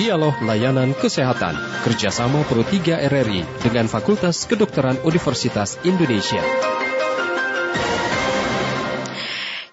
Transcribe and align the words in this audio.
Dialog 0.00 0.32
Layanan 0.40 0.96
Kesehatan 0.96 1.60
kerjasama 1.84 2.40
Pro 2.48 2.64
3 2.64 3.04
RRI 3.04 3.44
dengan 3.60 3.84
Fakultas 3.84 4.48
Kedokteran 4.48 4.96
Universitas 5.04 5.76
Indonesia. 5.84 6.40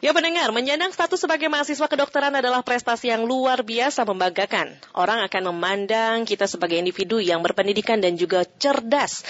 Ya 0.04 0.12
pendengar, 0.12 0.52
menyandang 0.52 0.92
status 0.92 1.24
sebagai 1.24 1.48
mahasiswa 1.48 1.88
kedokteran 1.88 2.36
adalah 2.36 2.60
prestasi 2.60 3.08
yang 3.08 3.24
luar 3.24 3.64
biasa 3.64 4.04
membanggakan. 4.04 4.76
Orang 4.92 5.24
akan 5.24 5.56
memandang 5.56 6.28
kita 6.28 6.44
sebagai 6.44 6.76
individu 6.76 7.24
yang 7.24 7.40
berpendidikan 7.40 8.04
dan 8.04 8.20
juga 8.20 8.44
cerdas. 8.44 9.24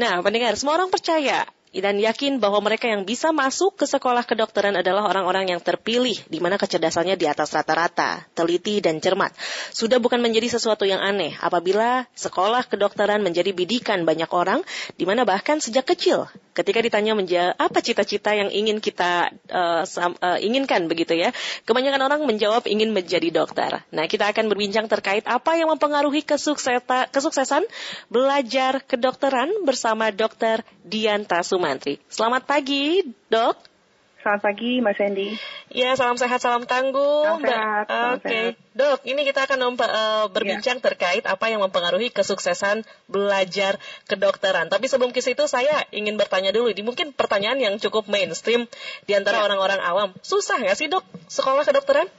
Nah 0.00 0.24
pendengar, 0.24 0.56
semua 0.56 0.80
orang 0.80 0.88
percaya 0.88 1.44
dan 1.74 2.00
yakin 2.00 2.40
bahwa 2.40 2.64
mereka 2.64 2.88
yang 2.88 3.04
bisa 3.04 3.30
masuk 3.30 3.76
ke 3.76 3.84
sekolah 3.84 4.24
kedokteran 4.24 4.74
adalah 4.76 5.04
orang-orang 5.08 5.52
yang 5.52 5.60
terpilih, 5.60 6.16
di 6.26 6.38
mana 6.40 6.56
kecerdasannya 6.56 7.20
di 7.20 7.28
atas 7.28 7.52
rata-rata, 7.52 8.24
teliti 8.32 8.80
dan 8.80 8.98
cermat. 8.98 9.36
Sudah 9.72 10.00
bukan 10.00 10.18
menjadi 10.24 10.56
sesuatu 10.56 10.88
yang 10.88 11.00
aneh 11.00 11.36
apabila 11.38 12.08
sekolah 12.16 12.64
kedokteran 12.66 13.20
menjadi 13.20 13.52
bidikan 13.52 14.08
banyak 14.08 14.28
orang, 14.32 14.64
di 14.96 15.04
mana 15.04 15.28
bahkan 15.28 15.60
sejak 15.60 15.84
kecil, 15.84 16.26
ketika 16.58 16.82
ditanya 16.82 17.14
menjawab 17.14 17.54
apa 17.54 17.78
cita-cita 17.78 18.34
yang 18.34 18.50
ingin 18.50 18.82
kita 18.82 19.30
uh, 19.54 19.86
sam, 19.86 20.18
uh, 20.18 20.42
inginkan 20.42 20.90
begitu 20.90 21.14
ya, 21.14 21.30
kebanyakan 21.62 22.02
orang 22.02 22.20
menjawab 22.26 22.66
ingin 22.66 22.90
menjadi 22.90 23.30
dokter. 23.30 23.86
Nah, 23.94 24.10
kita 24.10 24.26
akan 24.34 24.50
berbincang 24.50 24.90
terkait 24.90 25.22
apa 25.22 25.54
yang 25.54 25.70
mempengaruhi 25.70 26.26
kesuksesan 26.26 27.62
belajar 28.10 28.82
kedokteran 28.82 29.62
bersama 29.62 30.10
Dokter 30.10 30.66
Dianta. 30.82 31.46
Sumantri. 31.46 32.02
Selamat 32.10 32.42
pagi, 32.50 33.06
dok. 33.30 33.77
Selamat 34.18 34.50
pagi, 34.50 34.82
Mbak 34.82 34.94
Sandy. 34.98 35.28
Ya, 35.70 35.94
salam 35.94 36.18
sehat, 36.18 36.42
salam 36.42 36.66
tangguh. 36.66 37.22
Salam 37.22 37.38
sehat. 37.38 37.84
Oke, 37.86 38.26
okay. 38.26 38.44
dok, 38.74 39.06
ini 39.06 39.22
kita 39.22 39.46
akan 39.46 39.78
uh, 39.78 40.26
berbincang 40.34 40.82
ya. 40.82 40.84
terkait 40.90 41.22
apa 41.22 41.46
yang 41.46 41.62
mempengaruhi 41.62 42.10
kesuksesan 42.10 42.82
belajar 43.06 43.78
kedokteran. 44.10 44.66
Tapi 44.74 44.90
sebelum 44.90 45.14
ke 45.14 45.22
situ, 45.22 45.46
saya 45.46 45.86
ingin 45.94 46.18
bertanya 46.18 46.50
dulu. 46.50 46.66
Ini 46.66 46.82
mungkin 46.82 47.14
pertanyaan 47.14 47.62
yang 47.62 47.78
cukup 47.78 48.10
mainstream 48.10 48.66
di 49.06 49.14
antara 49.14 49.38
ya. 49.38 49.46
orang-orang 49.46 49.78
ya. 49.78 49.86
awam. 49.86 50.10
Susah 50.18 50.58
nggak 50.66 50.74
sih, 50.74 50.90
dok, 50.90 51.06
sekolah 51.30 51.62
kedokteran? 51.62 52.10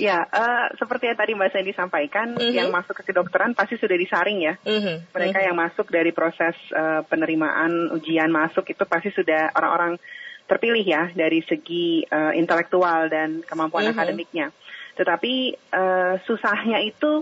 Ya, 0.00 0.24
uh, 0.24 0.72
seperti 0.80 1.12
yang 1.12 1.18
tadi 1.20 1.36
Mbak 1.36 1.50
Sandy 1.52 1.72
sampaikan, 1.76 2.32
mm 2.32 2.40
-hmm. 2.40 2.56
yang 2.56 2.68
masuk 2.72 2.96
ke 2.96 3.12
kedokteran 3.12 3.52
pasti 3.52 3.76
sudah 3.76 4.00
disaring 4.00 4.40
ya. 4.40 4.56
Mm 4.64 4.80
-hmm. 4.80 4.96
Mereka 5.12 5.36
mm 5.36 5.36
-hmm. 5.36 5.48
yang 5.52 5.56
masuk 5.60 5.86
dari 5.92 6.10
proses 6.16 6.56
uh, 6.72 7.04
penerimaan 7.04 7.92
ujian 7.92 8.32
masuk 8.32 8.64
itu 8.72 8.82
pasti 8.88 9.12
sudah 9.12 9.52
orang-orang 9.52 10.00
terpilih 10.48 10.82
ya 10.82 11.02
dari 11.12 11.44
segi 11.44 12.02
uh, 12.08 12.32
intelektual 12.32 13.12
dan 13.12 13.44
kemampuan 13.44 13.84
mm 13.84 13.92
-hmm. 13.92 14.00
akademiknya. 14.00 14.46
Tetapi 14.96 15.34
uh, 15.76 16.14
susahnya 16.24 16.80
itu 16.80 17.20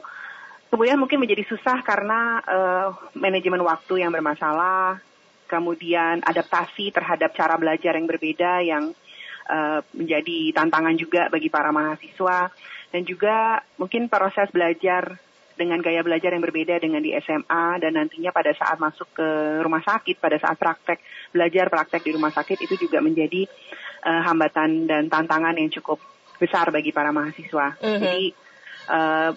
kemudian 0.70 1.02
mungkin 1.02 1.18
menjadi 1.18 1.50
susah 1.50 1.82
karena 1.82 2.38
uh, 2.46 2.88
manajemen 3.18 3.60
waktu 3.66 4.06
yang 4.06 4.14
bermasalah, 4.14 5.02
kemudian 5.50 6.22
adaptasi 6.22 6.94
terhadap 6.94 7.34
cara 7.34 7.58
belajar 7.58 7.96
yang 7.96 8.06
berbeda 8.06 8.62
yang 8.62 8.94
uh, 9.48 9.80
menjadi 9.96 10.52
tantangan 10.54 10.94
juga 10.94 11.32
bagi 11.32 11.48
para 11.48 11.72
mahasiswa 11.72 12.52
dan 12.92 13.02
juga 13.04 13.64
mungkin 13.80 14.06
proses 14.06 14.48
belajar 14.52 15.18
dengan 15.58 15.82
gaya 15.82 16.06
belajar 16.06 16.30
yang 16.30 16.44
berbeda 16.44 16.78
dengan 16.78 17.02
di 17.02 17.10
SMA 17.18 17.82
dan 17.82 17.98
nantinya 17.98 18.30
pada 18.30 18.54
saat 18.54 18.78
masuk 18.78 19.10
ke 19.10 19.28
rumah 19.58 19.82
sakit 19.82 20.22
pada 20.22 20.38
saat 20.38 20.54
praktek 20.54 21.02
belajar 21.34 21.66
praktek 21.66 22.06
di 22.06 22.14
rumah 22.14 22.30
sakit 22.30 22.62
itu 22.62 22.86
juga 22.86 23.02
menjadi 23.02 23.42
uh, 24.06 24.22
hambatan 24.22 24.86
dan 24.86 25.10
tantangan 25.10 25.58
yang 25.58 25.68
cukup 25.74 25.98
besar 26.38 26.70
bagi 26.70 26.94
para 26.94 27.10
mahasiswa. 27.10 27.74
Mm 27.82 27.82
-hmm. 27.82 27.98
Jadi 27.98 28.26
uh, 28.86 29.30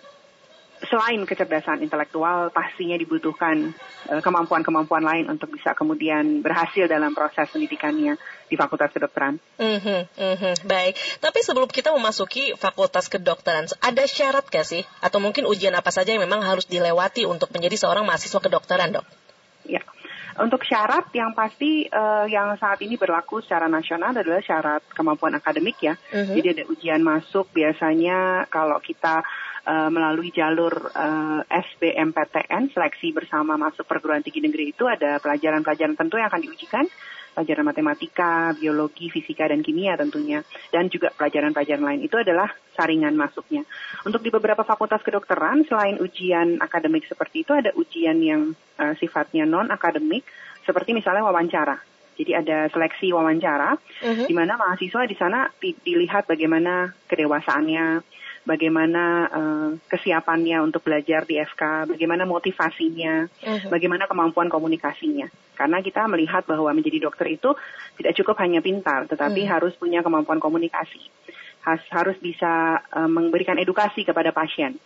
selain 0.88 1.22
kecerdasan 1.26 1.86
intelektual 1.86 2.50
pastinya 2.50 2.98
dibutuhkan 2.98 3.74
eh, 4.10 4.22
kemampuan-kemampuan 4.22 5.06
lain 5.06 5.26
untuk 5.30 5.54
bisa 5.54 5.78
kemudian 5.78 6.42
berhasil 6.42 6.90
dalam 6.90 7.14
proses 7.14 7.50
pendidikannya 7.54 8.18
di 8.50 8.56
Fakultas 8.58 8.92
Kedokteran. 8.92 9.40
Mm-hmm, 9.62 10.02
mm-hmm, 10.18 10.54
baik, 10.68 10.94
tapi 11.22 11.40
sebelum 11.46 11.70
kita 11.70 11.94
memasuki 11.94 12.58
Fakultas 12.58 13.08
Kedokteran, 13.08 13.70
ada 13.80 14.04
syarat 14.10 14.46
gak 14.50 14.66
sih? 14.68 14.84
Atau 15.00 15.22
mungkin 15.24 15.48
ujian 15.48 15.72
apa 15.78 15.94
saja 15.94 16.12
yang 16.12 16.26
memang 16.26 16.44
harus 16.44 16.68
dilewati 16.68 17.24
untuk 17.24 17.54
menjadi 17.54 17.88
seorang 17.88 18.04
mahasiswa 18.04 18.42
kedokteran, 18.42 18.92
dok? 18.92 19.06
Ya, 19.64 19.80
untuk 20.42 20.64
syarat 20.64 21.12
yang 21.12 21.36
pasti 21.38 21.86
uh, 21.92 22.26
yang 22.26 22.56
saat 22.56 22.80
ini 22.82 22.96
berlaku 22.96 23.44
secara 23.44 23.68
nasional 23.68 24.16
adalah 24.16 24.40
syarat 24.40 24.84
kemampuan 24.96 25.36
akademik 25.36 25.78
ya. 25.84 26.00
Mm-hmm. 26.10 26.36
Jadi 26.40 26.48
ada 26.56 26.64
ujian 26.72 27.02
masuk 27.04 27.52
biasanya 27.52 28.48
kalau 28.48 28.80
kita 28.80 29.22
uh, 29.68 29.90
melalui 29.94 30.34
jalur 30.34 30.92
uh, 30.94 31.42
eh, 31.46 31.62
SBMPTN 31.62 32.74
seleksi 32.74 33.14
bersama 33.14 33.58
masuk 33.58 33.86
perguruan 33.86 34.24
tinggi 34.26 34.42
negeri 34.42 34.74
itu 34.74 34.88
ada 34.88 35.18
pelajaran-pelajaran 35.22 35.98
tentu 35.98 36.18
yang 36.18 36.30
akan 36.30 36.42
diujikan 36.42 36.86
pelajaran 37.32 37.64
matematika, 37.64 38.52
biologi, 38.60 39.08
fisika 39.08 39.48
dan 39.48 39.64
kimia 39.64 39.96
tentunya 39.96 40.44
dan 40.68 40.92
juga 40.92 41.16
pelajaran-pelajaran 41.16 41.84
lain 41.84 42.02
itu 42.04 42.20
adalah 42.20 42.52
saringan 42.76 43.16
masuknya. 43.16 43.64
Untuk 44.04 44.20
di 44.20 44.28
beberapa 44.28 44.68
fakultas 44.68 45.00
kedokteran 45.00 45.64
selain 45.64 45.96
ujian 46.04 46.60
akademik 46.60 47.08
seperti 47.08 47.48
itu 47.48 47.56
ada 47.56 47.72
ujian 47.80 48.20
yang 48.20 48.52
uh, 48.80 48.94
sifatnya 49.00 49.48
non 49.48 49.72
akademik 49.72 50.28
seperti 50.68 50.92
misalnya 50.92 51.24
wawancara. 51.24 51.80
Jadi 52.20 52.38
ada 52.38 52.68
seleksi 52.70 53.16
wawancara 53.16 53.80
uh-huh. 53.80 54.28
di 54.28 54.34
mana 54.36 54.60
mahasiswa 54.60 55.08
di 55.08 55.16
sana 55.16 55.48
dilihat 55.58 56.28
bagaimana 56.28 56.92
kedewasaannya, 57.08 58.04
bagaimana 58.42 59.04
uh, 59.30 59.70
kesiapannya 59.86 60.58
untuk 60.66 60.82
belajar 60.82 61.26
di 61.30 61.38
FK, 61.38 61.94
bagaimana 61.94 62.26
motivasinya, 62.26 63.30
uh-huh. 63.30 63.70
bagaimana 63.70 64.10
kemampuan 64.10 64.50
komunikasinya. 64.50 65.30
Karena 65.54 65.78
kita 65.86 66.10
melihat 66.10 66.50
bahwa 66.50 66.74
menjadi 66.74 67.06
dokter 67.06 67.30
itu 67.30 67.54
tidak 68.02 68.18
cukup 68.18 68.42
hanya 68.42 68.60
pintar, 68.66 69.06
tetapi 69.06 69.46
uh-huh. 69.46 69.54
harus 69.58 69.74
punya 69.78 70.02
kemampuan 70.02 70.42
komunikasi, 70.42 71.02
Has, 71.62 71.82
harus 71.94 72.18
bisa 72.18 72.82
uh, 72.90 73.10
memberikan 73.10 73.58
edukasi 73.62 74.02
kepada 74.02 74.34
pasien. 74.34 74.78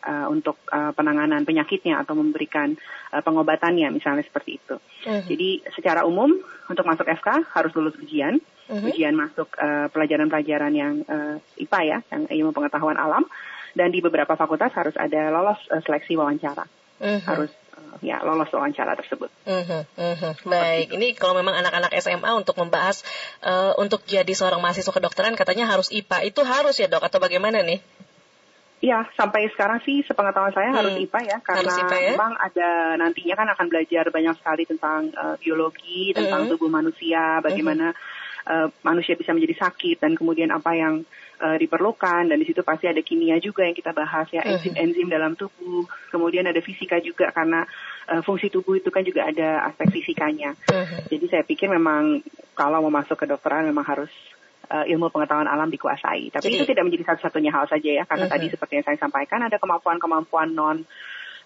Uh, 0.00 0.32
untuk 0.32 0.56
uh, 0.72 0.96
penanganan 0.96 1.44
penyakitnya 1.44 2.00
atau 2.00 2.16
memberikan 2.16 2.72
uh, 3.12 3.20
pengobatannya 3.20 3.92
misalnya 3.92 4.24
seperti 4.24 4.56
itu. 4.56 4.80
Uh-huh. 4.80 5.28
Jadi 5.28 5.60
secara 5.76 6.08
umum 6.08 6.40
untuk 6.72 6.88
masuk 6.88 7.04
FK 7.04 7.52
harus 7.52 7.68
lulus 7.76 8.00
ujian, 8.00 8.40
uh-huh. 8.70 8.88
ujian 8.88 9.14
masuk 9.18 9.50
uh, 9.58 9.90
pelajaran-pelajaran 9.90 10.72
yang 10.72 11.02
uh, 11.10 11.36
IPA 11.58 11.80
ya, 11.82 11.98
yang 12.14 12.22
ilmu 12.30 12.54
pengetahuan 12.54 12.96
alam, 12.96 13.26
dan 13.74 13.90
di 13.90 13.98
beberapa 13.98 14.38
fakultas 14.38 14.70
harus 14.78 14.94
ada 14.94 15.34
lolos 15.34 15.58
uh, 15.74 15.82
seleksi 15.82 16.14
wawancara, 16.14 16.64
uh-huh. 17.02 17.20
harus 17.26 17.50
uh, 17.74 17.98
ya 18.00 18.22
lolos 18.22 18.48
wawancara 18.54 18.94
tersebut. 18.94 19.30
Uh-huh. 19.44 19.82
Uh-huh. 19.82 20.32
Baik, 20.46 20.94
ini 20.94 21.18
kalau 21.18 21.34
memang 21.34 21.58
anak-anak 21.58 21.90
SMA 21.98 22.30
untuk 22.38 22.54
membahas 22.54 23.02
uh, 23.42 23.74
untuk 23.82 24.06
jadi 24.06 24.30
seorang 24.30 24.62
mahasiswa 24.62 24.94
kedokteran 24.94 25.34
katanya 25.34 25.66
harus 25.66 25.90
IPA, 25.90 26.30
itu 26.30 26.40
harus 26.46 26.78
ya 26.78 26.86
dok 26.86 27.02
atau 27.02 27.18
bagaimana 27.18 27.66
nih? 27.66 27.82
Iya, 28.80 29.04
sampai 29.12 29.44
sekarang 29.52 29.84
sih 29.84 30.00
sepengetahuan 30.08 30.56
saya 30.56 30.72
hmm. 30.72 30.78
harus 30.80 30.94
IPA 30.96 31.20
ya, 31.28 31.38
karena 31.44 31.72
IPA 31.84 31.98
ya? 32.00 32.10
memang 32.16 32.32
ada 32.32 32.70
nantinya 32.96 33.34
kan 33.36 33.48
akan 33.52 33.66
belajar 33.68 34.08
banyak 34.08 34.34
sekali 34.40 34.64
tentang 34.64 35.12
uh, 35.12 35.36
biologi, 35.36 36.16
tentang 36.16 36.48
hmm. 36.48 36.50
tubuh 36.56 36.72
manusia, 36.72 37.44
bagaimana 37.44 37.92
hmm 37.92 38.18
uh, 38.46 38.68
manusia 38.86 39.18
bisa 39.18 39.34
menjadi 39.36 39.68
sakit 39.68 40.00
dan 40.00 40.16
kemudian 40.16 40.48
apa 40.54 40.72
yang 40.76 41.02
uh, 41.40 41.56
diperlukan. 41.58 42.30
Dan 42.30 42.36
di 42.40 42.46
situ 42.46 42.64
pasti 42.64 42.86
ada 42.86 43.00
kimia 43.04 43.36
juga 43.42 43.66
yang 43.66 43.76
kita 43.76 43.92
bahas 43.92 44.28
ya 44.32 44.44
enzim-enzim 44.46 45.10
dalam 45.10 45.34
tubuh. 45.34 45.84
Kemudian 46.08 46.46
ada 46.46 46.60
fisika 46.62 47.02
juga 47.02 47.34
karena 47.34 47.66
uh, 48.08 48.20
fungsi 48.24 48.48
tubuh 48.48 48.78
itu 48.78 48.88
kan 48.88 49.02
juga 49.02 49.28
ada 49.28 49.68
aspek 49.68 50.00
fisikanya. 50.00 50.54
Jadi 51.10 51.24
saya 51.28 51.42
pikir 51.44 51.66
memang 51.68 52.22
kalau 52.56 52.84
mau 52.86 52.92
masuk 53.02 53.16
ke 53.16 53.26
dokteran 53.26 53.66
memang 53.66 53.84
harus 53.84 54.12
uh, 54.70 54.84
ilmu 54.86 55.10
pengetahuan 55.10 55.50
alam 55.50 55.68
dikuasai. 55.68 56.30
Tapi 56.30 56.46
Jadi, 56.46 56.56
itu 56.56 56.64
tidak 56.70 56.84
menjadi 56.86 57.04
satu-satunya 57.12 57.50
hal 57.50 57.66
saja 57.66 57.90
ya. 57.90 58.04
Karena 58.06 58.30
uh-huh. 58.30 58.34
tadi 58.38 58.46
seperti 58.48 58.72
yang 58.80 58.86
saya 58.86 58.98
sampaikan 59.02 59.42
ada 59.42 59.58
kemampuan-kemampuan 59.58 60.54
non 60.54 60.86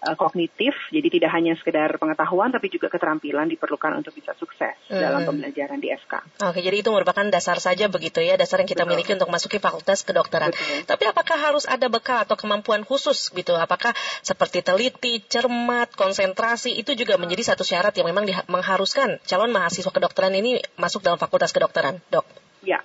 uh, 0.03 0.15
kognitif, 0.19 0.75
jadi 0.91 1.07
tidak 1.07 1.31
hanya 1.31 1.53
sekedar 1.55 1.95
pengetahuan, 1.95 2.51
tapi 2.51 2.67
juga 2.67 2.91
keterampilan 2.91 3.47
diperlukan 3.47 4.01
untuk 4.01 4.11
bisa 4.15 4.35
sukses 4.35 4.75
hmm. 4.91 4.99
dalam 4.99 5.23
pembelajaran 5.23 5.79
di 5.79 5.93
FK. 5.93 6.43
Oke, 6.51 6.59
jadi 6.59 6.81
itu 6.81 6.89
merupakan 6.91 7.23
dasar 7.31 7.61
saja 7.61 7.87
begitu 7.87 8.19
ya, 8.19 8.35
dasar 8.35 8.61
yang 8.61 8.69
kita 8.69 8.83
Betul. 8.83 8.91
miliki 8.97 9.11
untuk 9.15 9.29
masuki 9.31 9.57
fakultas 9.61 10.03
kedokteran. 10.03 10.51
Betul. 10.51 10.87
Tapi 10.87 11.03
apakah 11.07 11.37
harus 11.37 11.65
ada 11.69 11.87
bekal 11.87 12.25
atau 12.27 12.35
kemampuan 12.35 12.83
khusus 12.83 13.31
gitu? 13.31 13.55
Apakah 13.55 13.95
seperti 14.21 14.65
teliti, 14.65 15.23
cermat, 15.25 15.93
konsentrasi 15.93 16.75
itu 16.75 16.93
juga 16.93 17.15
menjadi 17.15 17.55
satu 17.55 17.63
syarat 17.63 17.95
yang 17.95 18.07
memang 18.09 18.27
mengharuskan 18.51 19.21
calon 19.23 19.51
mahasiswa 19.53 19.91
kedokteran 19.91 20.33
ini 20.35 20.59
masuk 20.75 21.01
dalam 21.01 21.17
fakultas 21.17 21.55
kedokteran, 21.55 22.01
dok? 22.11 22.25
Ya, 22.65 22.81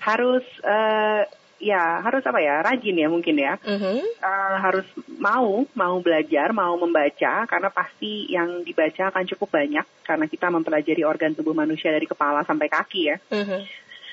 harus. 0.00 0.44
Uh, 0.60 1.24
ya 1.64 2.04
harus 2.04 2.20
apa 2.28 2.44
ya 2.44 2.60
rajin 2.60 3.00
ya 3.00 3.08
mungkin 3.08 3.40
ya 3.40 3.56
uh-huh. 3.56 4.04
uh, 4.20 4.56
harus 4.60 4.84
mau 5.16 5.64
mau 5.72 5.96
belajar 6.04 6.52
mau 6.52 6.76
membaca 6.76 7.48
karena 7.48 7.72
pasti 7.72 8.28
yang 8.28 8.60
dibaca 8.60 9.08
akan 9.08 9.24
cukup 9.32 9.56
banyak 9.56 9.86
karena 10.04 10.28
kita 10.28 10.52
mempelajari 10.52 11.00
organ 11.08 11.32
tubuh 11.32 11.56
manusia 11.56 11.88
dari 11.88 12.04
kepala 12.04 12.44
sampai 12.44 12.68
kaki 12.68 13.00
ya 13.08 13.16
uh-huh. 13.16 13.64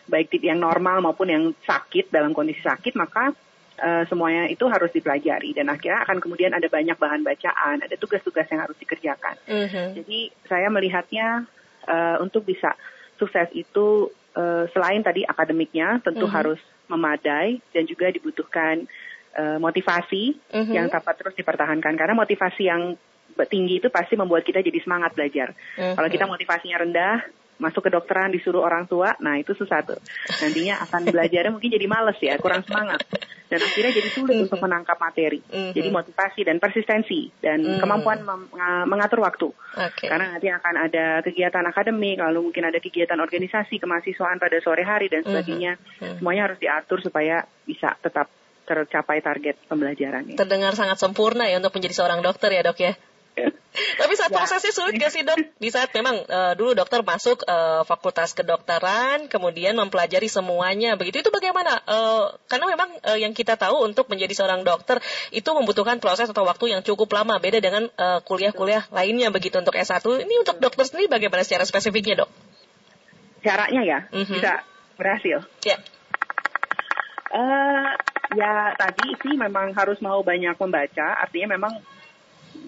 baik 0.08 0.32
yang 0.40 0.64
normal 0.64 1.04
maupun 1.04 1.28
yang 1.28 1.44
sakit 1.68 2.08
dalam 2.08 2.32
kondisi 2.32 2.64
sakit 2.64 2.96
maka 2.96 3.36
uh, 3.82 4.04
semuanya 4.08 4.48
itu 4.48 4.64
harus 4.70 4.94
dipelajari 4.94 5.58
dan 5.58 5.68
akhirnya 5.68 6.06
akan 6.06 6.18
kemudian 6.22 6.54
ada 6.54 6.70
banyak 6.70 6.96
bahan 6.96 7.26
bacaan, 7.26 7.84
ada 7.84 7.96
tugas-tugas 7.98 8.48
yang 8.48 8.62
harus 8.62 8.78
dikerjakan. 8.78 9.36
Mm-hmm. 9.50 9.88
Jadi 10.02 10.20
saya 10.46 10.68
melihatnya 10.70 11.50
uh, 11.90 12.18
untuk 12.22 12.46
bisa 12.46 12.78
sukses 13.18 13.50
itu 13.58 14.10
uh, 14.38 14.66
selain 14.72 15.02
tadi 15.02 15.26
akademiknya 15.26 16.00
tentu 16.06 16.26
mm-hmm. 16.30 16.38
harus 16.38 16.62
memadai 16.92 17.64
dan 17.72 17.84
juga 17.88 18.12
dibutuhkan 18.12 18.84
uh, 19.40 19.58
motivasi 19.58 20.36
mm-hmm. 20.52 20.74
yang 20.76 20.88
dapat 20.92 21.16
terus 21.16 21.36
dipertahankan 21.40 21.96
karena 21.96 22.14
motivasi 22.14 22.68
yang 22.68 23.00
tinggi 23.48 23.80
itu 23.80 23.88
pasti 23.88 24.20
membuat 24.20 24.44
kita 24.44 24.60
jadi 24.60 24.80
semangat 24.84 25.16
belajar. 25.16 25.56
Mm-hmm. 25.56 25.96
Kalau 25.96 26.10
kita 26.12 26.26
motivasinya 26.28 26.78
rendah, 26.84 27.16
masuk 27.62 27.86
ke 27.88 27.92
dokteran 27.94 28.34
disuruh 28.34 28.66
orang 28.66 28.90
tua, 28.90 29.14
nah 29.22 29.38
itu 29.38 29.54
susah 29.54 29.86
tuh. 29.86 30.02
Nantinya 30.42 30.82
akan 30.82 31.14
belajarnya 31.14 31.54
mungkin 31.54 31.70
jadi 31.70 31.86
males 31.86 32.18
ya, 32.18 32.36
kurang 32.42 32.66
semangat. 32.66 33.06
Dan 33.52 33.60
akhirnya 33.60 33.92
jadi 33.92 34.10
sulit 34.16 34.32
mm 34.32 34.38
-hmm. 34.40 34.48
untuk 34.48 34.60
menangkap 34.64 34.96
materi. 34.96 35.44
Mm 35.44 35.52
-hmm. 35.52 35.74
Jadi 35.76 35.90
motivasi 35.92 36.42
dan 36.48 36.58
persistensi 36.64 37.28
dan 37.44 37.60
mm 37.60 37.68
-hmm. 37.68 37.80
kemampuan 37.84 38.20
mengatur 38.88 39.20
waktu. 39.20 39.52
Okay. 39.76 40.08
Karena 40.08 40.32
nanti 40.32 40.48
akan 40.48 40.76
ada 40.88 41.20
kegiatan 41.20 41.66
akademik, 41.68 42.24
lalu 42.24 42.48
mungkin 42.48 42.64
ada 42.72 42.80
kegiatan 42.80 43.20
organisasi 43.20 43.76
kemahasiswaan 43.84 44.40
pada 44.40 44.56
sore 44.64 44.88
hari 44.88 45.12
dan 45.12 45.28
sebagainya. 45.28 45.76
Mm 45.76 45.84
-hmm. 45.84 46.16
Semuanya 46.24 46.48
harus 46.48 46.60
diatur 46.64 47.04
supaya 47.04 47.44
bisa 47.68 48.00
tetap 48.00 48.32
tercapai 48.64 49.20
target 49.20 49.60
pembelajaran. 49.68 50.32
Terdengar 50.40 50.72
sangat 50.80 50.96
sempurna 50.96 51.52
ya 51.52 51.60
untuk 51.60 51.76
menjadi 51.76 51.92
seorang 52.00 52.24
dokter 52.24 52.56
ya 52.56 52.64
dok 52.64 52.80
ya. 52.80 52.96
Tapi 53.72 54.14
saat 54.20 54.32
ya. 54.36 54.38
prosesnya 54.44 54.74
sulit 54.76 55.00
gak 55.00 55.12
sih 55.16 55.24
dok? 55.24 55.40
Di 55.56 55.72
saat 55.72 55.96
memang 55.96 56.20
uh, 56.28 56.54
dulu 56.60 56.76
dokter 56.76 57.00
masuk 57.08 57.48
uh, 57.48 57.88
fakultas 57.88 58.36
kedokteran, 58.36 59.32
kemudian 59.32 59.80
mempelajari 59.80 60.28
semuanya, 60.28 61.00
begitu 61.00 61.24
itu 61.24 61.32
bagaimana? 61.32 61.80
Uh, 61.88 62.36
karena 62.52 62.68
memang 62.68 62.90
uh, 63.08 63.16
yang 63.16 63.32
kita 63.32 63.56
tahu 63.56 63.88
untuk 63.88 64.12
menjadi 64.12 64.44
seorang 64.44 64.68
dokter 64.68 65.00
itu 65.32 65.48
membutuhkan 65.56 66.04
proses 66.04 66.28
atau 66.28 66.44
waktu 66.44 66.76
yang 66.76 66.82
cukup 66.84 67.08
lama, 67.16 67.40
beda 67.40 67.64
dengan 67.64 67.88
kuliah-kuliah 68.28 68.92
lainnya 68.92 69.32
begitu 69.32 69.56
untuk 69.58 69.74
S1. 69.74 70.04
Ini 70.04 70.36
untuk 70.44 70.60
dokter 70.60 70.84
sendiri 70.84 71.08
bagaimana 71.08 71.48
secara 71.48 71.64
spesifiknya 71.64 72.28
dok? 72.28 72.30
Caranya 73.42 73.82
ya, 73.82 74.00
mm 74.12 74.24
-hmm. 74.28 74.36
bisa 74.36 74.52
berhasil. 75.00 75.38
Ya. 75.64 75.78
Uh, 77.32 77.90
ya 78.36 78.76
tadi 78.76 79.16
sih 79.24 79.40
memang 79.40 79.72
harus 79.72 79.98
mau 80.04 80.20
banyak 80.20 80.60
membaca, 80.60 81.08
artinya 81.24 81.56
memang 81.56 81.80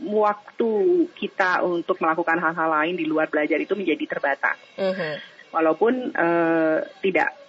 waktu 0.04 0.72
kita 1.16 1.64
untuk 1.64 2.00
melakukan 2.00 2.40
hal-hal 2.40 2.70
lain 2.70 2.96
di 3.00 3.06
luar 3.08 3.32
belajar 3.32 3.60
itu 3.60 3.74
menjadi 3.76 4.06
terbatas. 4.08 4.58
Uh-huh. 4.76 5.16
Walaupun 5.54 6.12
uh, 6.18 6.82
tidak 7.00 7.44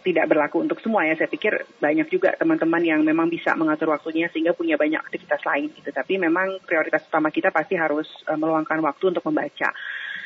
tidak 0.00 0.26
berlaku 0.32 0.64
untuk 0.64 0.80
semua 0.80 1.04
ya. 1.04 1.14
Saya 1.16 1.28
pikir 1.28 1.60
banyak 1.76 2.08
juga 2.08 2.32
teman-teman 2.36 2.80
yang 2.80 3.00
memang 3.04 3.28
bisa 3.28 3.52
mengatur 3.52 3.92
waktunya 3.92 4.32
sehingga 4.32 4.56
punya 4.56 4.80
banyak 4.80 5.00
aktivitas 5.00 5.44
lain 5.44 5.68
gitu. 5.76 5.92
Tapi 5.92 6.16
memang 6.16 6.60
prioritas 6.64 7.04
utama 7.06 7.28
kita 7.28 7.52
pasti 7.52 7.76
harus 7.76 8.08
uh, 8.28 8.36
meluangkan 8.36 8.80
waktu 8.80 9.12
untuk 9.12 9.24
membaca. 9.28 9.72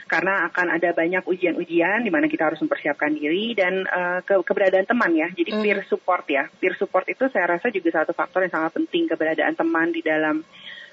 Karena 0.05 0.45
akan 0.53 0.69
ada 0.69 0.93
banyak 0.93 1.25
ujian-ujian 1.25 2.05
di 2.05 2.13
mana 2.13 2.29
kita 2.29 2.53
harus 2.53 2.61
mempersiapkan 2.61 3.09
diri 3.17 3.57
dan 3.57 3.89
uh, 3.89 4.21
ke 4.21 4.37
keberadaan 4.45 4.87
teman 4.87 5.11
ya. 5.17 5.33
Jadi 5.33 5.51
mm. 5.57 5.61
peer 5.65 5.81
support 5.89 6.25
ya. 6.29 6.45
Peer 6.61 6.77
support 6.77 7.09
itu 7.09 7.25
saya 7.33 7.57
rasa 7.57 7.73
juga 7.73 8.05
satu 8.05 8.13
faktor 8.13 8.45
yang 8.45 8.53
sangat 8.53 8.77
penting 8.77 9.09
keberadaan 9.09 9.57
teman 9.57 9.91
di 9.91 10.05
dalam 10.05 10.45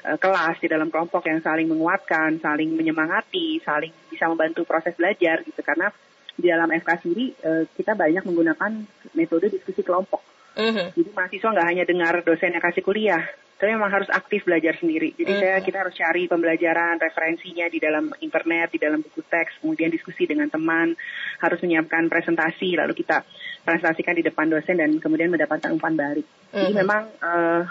uh, 0.05 0.17
kelas 0.17 0.57
di 0.61 0.67
dalam 0.67 0.89
kelompok 0.89 1.25
yang 1.27 1.41
saling 1.41 1.69
menguatkan, 1.69 2.41
saling 2.41 2.73
menyemangati, 2.73 3.61
saling 3.61 3.93
bisa 4.09 4.27
membantu 4.27 4.65
proses 4.65 4.93
belajar 4.97 5.45
gitu 5.45 5.61
karena 5.61 5.89
di 6.35 6.47
dalam 6.49 6.69
FK 6.71 6.89
sendiri 7.05 7.25
uh, 7.45 7.63
kita 7.75 7.93
banyak 7.93 8.23
menggunakan 8.25 8.71
metode 9.13 9.51
diskusi 9.51 9.85
kelompok. 9.85 10.23
Uh-huh. 10.51 10.87
Jadi 10.91 11.09
mahasiswa 11.15 11.53
nggak 11.53 11.67
hanya 11.67 11.83
dengar 11.87 12.13
dosen 12.27 12.51
yang 12.51 12.63
kasih 12.63 12.83
kuliah, 12.83 13.23
tapi 13.55 13.71
memang 13.71 13.87
harus 13.87 14.11
aktif 14.11 14.43
belajar 14.43 14.75
sendiri. 14.75 15.15
Jadi 15.15 15.31
uh-huh. 15.31 15.41
saya 15.41 15.57
kita 15.63 15.77
harus 15.87 15.95
cari 15.95 16.27
pembelajaran 16.27 16.99
referensinya 16.99 17.71
di 17.71 17.79
dalam 17.79 18.11
internet, 18.19 18.67
di 18.75 18.79
dalam 18.81 18.99
buku 18.99 19.23
teks, 19.23 19.63
kemudian 19.63 19.87
diskusi 19.87 20.27
dengan 20.27 20.51
teman, 20.51 20.91
harus 21.39 21.59
menyiapkan 21.63 22.11
presentasi, 22.11 22.75
lalu 22.75 22.91
kita 22.99 23.23
presentasikan 23.63 24.17
di 24.17 24.23
depan 24.27 24.51
dosen 24.51 24.75
dan 24.75 24.91
kemudian 24.99 25.31
mendapatkan 25.31 25.71
umpan 25.71 25.95
balik. 25.95 26.27
Jadi 26.51 26.75
memang 26.75 27.07
uh, 27.23 27.63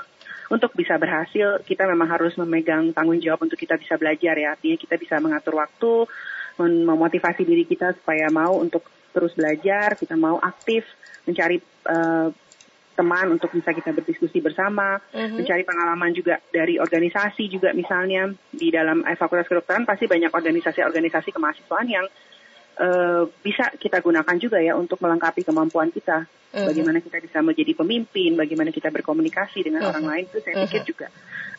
untuk 0.50 0.74
bisa 0.74 0.98
berhasil 0.98 1.62
kita 1.62 1.86
memang 1.86 2.10
harus 2.10 2.34
memegang 2.34 2.90
tanggung 2.90 3.22
jawab 3.22 3.46
untuk 3.46 3.54
kita 3.54 3.78
bisa 3.78 3.94
belajar 3.94 4.34
ya. 4.34 4.58
Artinya 4.58 4.76
kita 4.76 4.98
bisa 4.98 5.16
mengatur 5.22 5.54
waktu, 5.56 6.10
memotivasi 6.60 7.46
diri 7.46 7.64
kita 7.64 7.94
supaya 7.94 8.26
mau 8.28 8.58
untuk 8.58 8.82
terus 9.14 9.32
belajar, 9.38 9.94
kita 9.94 10.18
mau 10.18 10.42
aktif 10.42 10.82
mencari 11.24 11.62
uh, 11.86 12.28
teman 12.98 13.32
untuk 13.32 13.48
bisa 13.54 13.72
kita 13.72 13.96
berdiskusi 13.96 14.44
bersama, 14.44 15.00
uh-huh. 15.00 15.40
mencari 15.40 15.64
pengalaman 15.64 16.12
juga 16.12 16.36
dari 16.52 16.76
organisasi 16.76 17.48
juga 17.48 17.72
misalnya 17.72 18.28
di 18.52 18.68
dalam 18.68 19.06
Fakultas 19.16 19.48
Kedokteran 19.48 19.88
pasti 19.88 20.04
banyak 20.04 20.28
organisasi-organisasi 20.28 21.32
kemahasiswaan 21.32 21.88
yang 21.88 22.04
uh, 22.80 23.28
bisa 23.44 23.68
kita 23.76 24.00
gunakan 24.00 24.36
juga 24.40 24.56
ya 24.58 24.74
untuk 24.74 24.98
melengkapi 25.04 25.44
kemampuan 25.44 25.92
kita. 25.92 26.24
Uh-huh. 26.50 26.66
Bagaimana 26.66 26.98
kita 26.98 27.22
bisa 27.22 27.38
menjadi 27.46 27.78
pemimpin, 27.78 28.34
bagaimana 28.34 28.74
kita 28.74 28.90
berkomunikasi 28.90 29.62
dengan 29.62 29.86
uh-huh. 29.86 29.94
orang 29.94 30.04
lain 30.08 30.24
itu 30.26 30.42
saya 30.42 30.66
pikir 30.66 30.82
uh-huh. 30.82 30.90
juga 30.90 31.06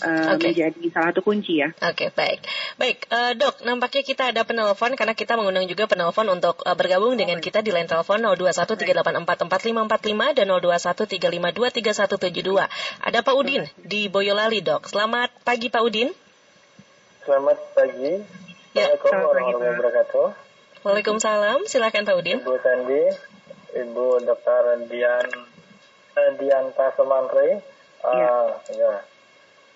uh, 0.03 0.35
okay. 0.35 0.51
menjadi 0.51 0.83
salah 0.91 1.15
satu 1.15 1.23
kunci 1.23 1.63
ya. 1.63 1.71
Oke 1.71 1.95
okay, 1.95 2.09
baik, 2.11 2.43
baik 2.75 3.07
uh, 3.07 3.31
dok. 3.37 3.63
Nampaknya 3.63 4.03
kita 4.03 4.23
ada 4.35 4.43
penelpon 4.43 4.99
karena 4.99 5.15
kita 5.15 5.39
mengundang 5.39 5.63
juga 5.69 5.87
penelpon 5.87 6.27
untuk 6.27 6.59
uh, 6.67 6.75
bergabung 6.75 7.15
dengan 7.15 7.39
oh, 7.39 7.43
kita 7.43 7.63
di 7.63 7.71
line 7.71 7.87
telepon 7.87 8.19
0213844545 8.35 10.35
dan 10.35 10.47
0213523172. 10.59 13.07
Ada 13.07 13.23
Pak 13.23 13.35
Udin 13.37 13.63
di 13.79 14.11
Boyolali 14.11 14.59
dok. 14.59 14.91
Selamat 14.91 15.31
pagi 15.47 15.71
Pak 15.71 15.81
Udin. 15.87 16.11
Selamat 17.23 17.55
pagi. 17.77 18.19
Ya. 18.75 18.91
Assalamualaikum 18.91 19.29
warahmatullahi 19.29 19.75
wabarakatuh. 19.79 20.50
Waalaikumsalam. 20.81 21.69
Silakan 21.69 22.09
Pak 22.09 22.17
Udin. 22.17 22.41
Ibu 22.41 22.57
Sandi. 22.57 23.03
Ibu 23.71 24.25
Dr. 24.25 24.81
Dian 24.89 25.29
eh, 26.17 26.31
Dianta 26.41 26.89
Semantri. 26.97 27.61
Uh, 28.01 28.49
ya. 28.73 28.81
ya. 28.81 28.93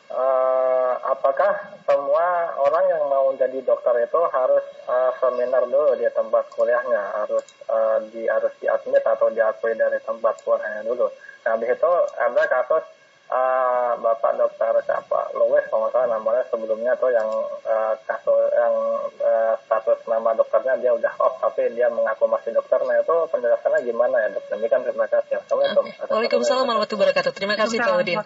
Uh, 0.05 0.93
apakah 1.13 1.77
semua 1.85 2.53
orang 2.61 2.85
yang 2.89 3.05
mau 3.09 3.29
jadi 3.37 3.57
dokter 3.61 4.05
itu 4.05 4.21
harus 4.29 4.65
uh, 4.85 5.13
seminar 5.17 5.65
dulu 5.65 5.97
di 5.97 6.05
tempat 6.13 6.45
kuliahnya 6.53 7.25
harus 7.25 7.45
uh, 7.69 7.97
di 8.13 8.29
harus 8.29 8.53
diadmit 8.61 9.01
atau 9.01 9.33
diakui 9.33 9.73
dari 9.77 9.97
tempat 10.01 10.41
kuliahnya 10.41 10.85
dulu. 10.85 11.09
Nah, 11.45 11.53
habis 11.53 11.73
itu 11.73 11.93
ada 12.17 12.43
kasus 12.49 12.85
uh, 13.30 13.94
Bapak 13.98 14.38
Dokter 14.38 14.74
siapa? 14.86 15.34
Lewis 15.34 15.65
kalau 15.70 15.89
salah 15.89 16.17
namanya 16.17 16.44
sebelumnya 16.50 16.94
tuh 16.98 17.10
yang 17.10 17.29
uh, 17.65 17.94
kasus 18.05 18.50
yang 18.53 18.75
uh, 19.22 19.53
status 19.65 20.00
nama 20.05 20.36
dokternya 20.38 20.77
dia 20.82 20.91
udah 20.94 21.13
off 21.22 21.41
tapi 21.41 21.74
dia 21.74 21.89
mengaku 21.89 22.29
masih 22.29 22.53
dokter. 22.53 22.77
Nah 22.86 22.98
itu 23.01 23.15
penjelasannya 23.32 23.79
gimana 23.86 24.15
ya 24.25 24.27
dok? 24.38 24.46
Demikian 24.53 24.82
terima 24.86 25.05
kasih. 25.10 25.41
Assalamualaikum. 25.41 25.86
Okay. 25.89 26.12
Waalaikumsalam 26.12 26.65
warahmatullahi 26.65 27.10
wabarakatuh. 27.10 27.32
Terima 27.34 27.55
kasih 27.58 27.77
Pak 27.82 27.96
Udin. 27.98 28.20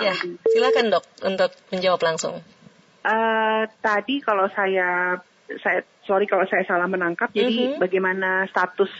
Ya 0.00 0.12
silakan 0.48 0.84
dok 0.92 1.04
untuk 1.24 1.50
menjawab 1.72 2.00
langsung. 2.00 2.40
Uh, 3.04 3.64
tadi 3.80 4.20
kalau 4.20 4.48
saya 4.52 5.20
saya 5.64 5.80
sorry 6.04 6.28
kalau 6.28 6.44
saya 6.44 6.60
salah 6.68 6.84
menangkap 6.84 7.32
jadi 7.32 7.48
mm 7.48 7.68
-hmm. 7.72 7.80
bagaimana 7.80 8.44
status 8.52 8.92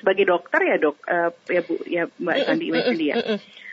sebagai 0.00 0.24
dokter 0.24 0.64
ya 0.64 0.76
dok? 0.80 0.96
Uh, 1.04 1.30
ya 1.50 1.60
bu 1.60 1.74
ya 1.84 2.02
mbak 2.20 2.34
Sandi 2.46 2.66
mm 2.72 2.76
-hmm. 2.80 2.96
ya. 3.00 3.16
Mm 3.20 3.26
-hmm 3.36 3.64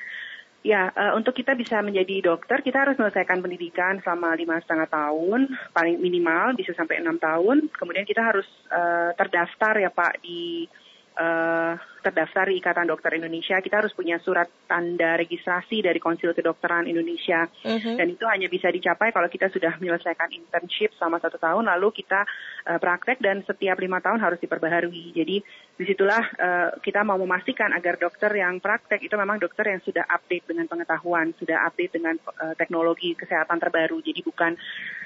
Ya, 0.62 0.94
uh, 0.94 1.18
untuk 1.18 1.34
kita 1.34 1.58
bisa 1.58 1.82
menjadi 1.82 2.22
dokter, 2.22 2.62
kita 2.62 2.86
harus 2.86 2.94
menyelesaikan 2.94 3.42
pendidikan 3.42 3.98
selama 4.06 4.38
lima 4.38 4.62
setengah 4.62 4.86
tahun, 4.94 5.50
paling 5.74 5.98
minimal 5.98 6.54
bisa 6.54 6.78
sampai 6.78 7.02
enam 7.02 7.18
tahun. 7.18 7.66
Kemudian 7.74 8.06
kita 8.06 8.22
harus 8.22 8.46
uh, 8.70 9.10
terdaftar 9.18 9.82
ya 9.82 9.90
Pak 9.90 10.22
di 10.22 10.70
uh, 11.18 11.74
terdaftar 12.02 12.50
di 12.50 12.58
Ikatan 12.58 12.90
Dokter 12.90 13.14
Indonesia, 13.14 13.62
kita 13.62 13.80
harus 13.86 13.94
punya 13.94 14.18
surat 14.20 14.50
tanda 14.66 15.16
registrasi 15.16 15.86
dari 15.86 16.02
Konsil 16.02 16.34
Kedokteran 16.34 16.90
Indonesia. 16.90 17.46
Uh-huh. 17.48 17.96
Dan 17.96 18.18
itu 18.18 18.26
hanya 18.26 18.50
bisa 18.50 18.68
dicapai 18.74 19.14
kalau 19.14 19.30
kita 19.30 19.54
sudah 19.54 19.78
menyelesaikan 19.78 20.34
internship 20.34 20.92
selama 20.98 21.22
satu 21.22 21.38
tahun, 21.38 21.70
lalu 21.70 21.94
kita 21.94 22.26
uh, 22.68 22.80
praktek 22.82 23.22
dan 23.22 23.46
setiap 23.46 23.78
lima 23.78 24.02
tahun 24.02 24.20
harus 24.20 24.42
diperbaharui. 24.42 25.14
Jadi 25.14 25.36
di 25.78 25.84
situlah 25.86 26.22
uh, 26.22 26.70
kita 26.82 27.06
mau 27.06 27.22
memastikan 27.22 27.72
agar 27.74 28.02
dokter 28.02 28.30
yang 28.34 28.58
praktek 28.58 29.02
itu 29.06 29.14
memang 29.14 29.38
dokter 29.38 29.70
yang 29.70 29.82
sudah 29.86 30.04
update 30.10 30.50
dengan 30.50 30.66
pengetahuan, 30.66 31.34
sudah 31.38 31.70
update 31.70 32.02
dengan 32.02 32.18
uh, 32.42 32.58
teknologi 32.58 33.14
kesehatan 33.14 33.62
terbaru. 33.62 34.02
Jadi 34.02 34.26
bukan 34.26 34.58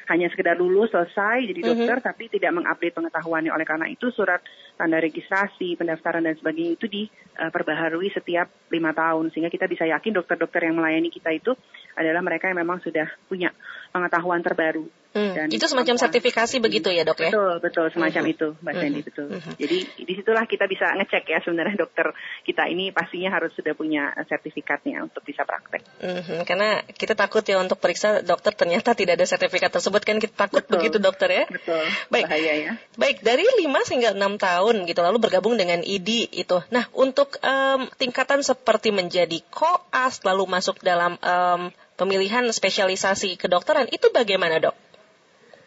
hanya 0.06 0.30
sekedar 0.30 0.54
lulus 0.56 0.94
selesai 0.94 1.44
jadi 1.50 1.62
mhm. 1.62 1.68
dokter, 1.68 1.98
uh-huh. 2.00 2.08
tapi 2.14 2.24
tidak 2.32 2.52
mengupdate 2.56 2.96
pengetahuannya. 2.96 3.52
Oleh 3.52 3.68
karena 3.68 3.88
itu 3.92 4.08
surat 4.16 4.40
tanda 4.80 5.00
registrasi, 5.02 5.76
pendaftaran 5.76 6.24
dan 6.24 6.36
sebagainya 6.38 6.78
itu 6.78 6.85
itu 6.86 7.10
diperbaharui 7.10 8.14
setiap 8.14 8.48
lima 8.70 8.94
tahun. 8.94 9.34
Sehingga 9.34 9.50
kita 9.50 9.66
bisa 9.66 9.90
yakin 9.90 10.22
dokter-dokter 10.22 10.70
yang 10.70 10.78
melayani 10.78 11.10
kita 11.10 11.34
itu 11.34 11.58
adalah 11.98 12.22
mereka 12.22 12.54
yang 12.54 12.62
memang 12.62 12.78
sudah 12.86 13.10
punya 13.26 13.50
pengetahuan 13.90 14.46
terbaru 14.46 14.86
Hmm. 15.16 15.32
Dan 15.32 15.48
itu 15.48 15.64
semacam 15.64 15.96
sertifikasi 15.96 16.56
begitu 16.60 16.92
ya 16.92 17.08
dok 17.08 17.24
ya? 17.24 17.32
Betul, 17.32 17.64
betul 17.64 17.86
semacam 17.96 18.24
hmm. 18.28 18.34
itu 18.36 18.48
Mbak 18.60 18.74
Sandy 18.76 19.00
hmm. 19.00 19.08
betul. 19.08 19.28
Hmm. 19.32 19.56
Jadi 19.56 19.78
di 20.04 20.14
situlah 20.20 20.44
kita 20.44 20.68
bisa 20.68 20.92
ngecek 20.92 21.24
ya 21.32 21.40
sebenarnya 21.40 21.80
dokter 21.80 22.12
kita 22.44 22.68
ini 22.68 22.92
pastinya 22.92 23.32
harus 23.32 23.56
sudah 23.56 23.72
punya 23.80 24.12
sertifikatnya 24.28 25.08
untuk 25.08 25.24
bisa 25.24 25.48
praktek. 25.48 25.88
Hmm. 26.04 26.44
Karena 26.44 26.84
kita 26.84 27.16
takut 27.16 27.48
ya 27.48 27.64
untuk 27.64 27.80
periksa 27.80 28.28
dokter 28.28 28.52
ternyata 28.52 28.92
tidak 28.92 29.16
ada 29.16 29.24
sertifikat 29.24 29.72
tersebut 29.72 30.04
kan 30.04 30.20
kita 30.20 30.36
takut 30.36 30.68
betul. 30.68 30.74
begitu 30.76 30.98
dokter 31.00 31.32
ya? 31.32 31.44
Betul. 31.48 31.88
Baik. 32.12 32.28
Bahaya 32.28 32.54
ya. 32.60 32.72
Baik 33.00 33.24
dari 33.24 33.48
5 33.48 33.72
hingga 33.96 34.10
6 34.20 34.20
tahun 34.36 34.76
gitu 34.84 35.00
lalu 35.00 35.18
bergabung 35.24 35.56
dengan 35.56 35.80
ID 35.80 36.36
itu. 36.36 36.60
Nah 36.76 36.92
untuk 36.92 37.40
um, 37.40 37.88
tingkatan 37.96 38.44
seperti 38.44 38.92
menjadi 38.92 39.40
koas 39.48 40.20
lalu 40.28 40.44
masuk 40.44 40.84
dalam 40.84 41.16
um, 41.24 41.72
pemilihan 41.96 42.44
spesialisasi 42.52 43.40
kedokteran 43.40 43.88
itu 43.90 44.12
bagaimana 44.12 44.60
dok? 44.60 44.76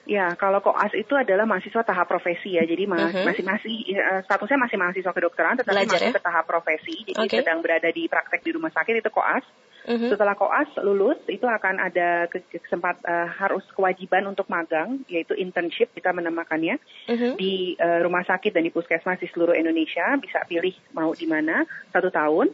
Ya, 0.08 0.32
kalau 0.40 0.64
koas 0.64 0.88
itu 0.96 1.12
adalah 1.12 1.44
mahasiswa 1.44 1.84
tahap 1.84 2.08
profesi 2.08 2.56
ya, 2.56 2.64
jadi 2.64 2.88
uh-huh. 2.88 3.28
masih 3.28 3.44
masih 3.44 3.76
uh, 3.92 4.24
statusnya 4.24 4.56
masih 4.56 4.80
mahasiswa 4.80 5.12
kedokteran, 5.12 5.60
tetapi 5.60 5.84
Belajar, 5.84 6.00
masih 6.00 6.08
ya? 6.08 6.16
ke 6.16 6.22
tahap 6.24 6.44
profesi, 6.48 6.96
jadi 7.04 7.28
okay. 7.28 7.38
sedang 7.44 7.60
berada 7.60 7.92
di 7.92 8.08
praktek 8.08 8.40
di 8.40 8.56
rumah 8.56 8.72
sakit 8.72 9.04
itu 9.04 9.12
koas. 9.12 9.44
Uh-huh. 9.84 10.08
Setelah 10.08 10.32
koas 10.32 10.68
lulus 10.80 11.20
itu 11.28 11.44
akan 11.44 11.92
ada 11.92 12.24
kesempat 12.32 13.04
uh, 13.04 13.28
harus 13.36 13.60
kewajiban 13.76 14.24
untuk 14.24 14.48
magang, 14.48 15.04
yaitu 15.12 15.36
internship 15.36 15.92
kita 15.92 16.08
menamakannya 16.16 16.80
uh-huh. 17.04 17.36
di 17.36 17.76
uh, 17.76 18.00
rumah 18.00 18.24
sakit 18.24 18.56
dan 18.56 18.64
di 18.64 18.72
puskesmas 18.72 19.20
di 19.20 19.28
seluruh 19.28 19.52
Indonesia, 19.52 20.16
bisa 20.16 20.40
pilih 20.48 20.72
mau 20.96 21.12
di 21.12 21.28
mana 21.28 21.68
satu 21.92 22.08
tahun. 22.08 22.48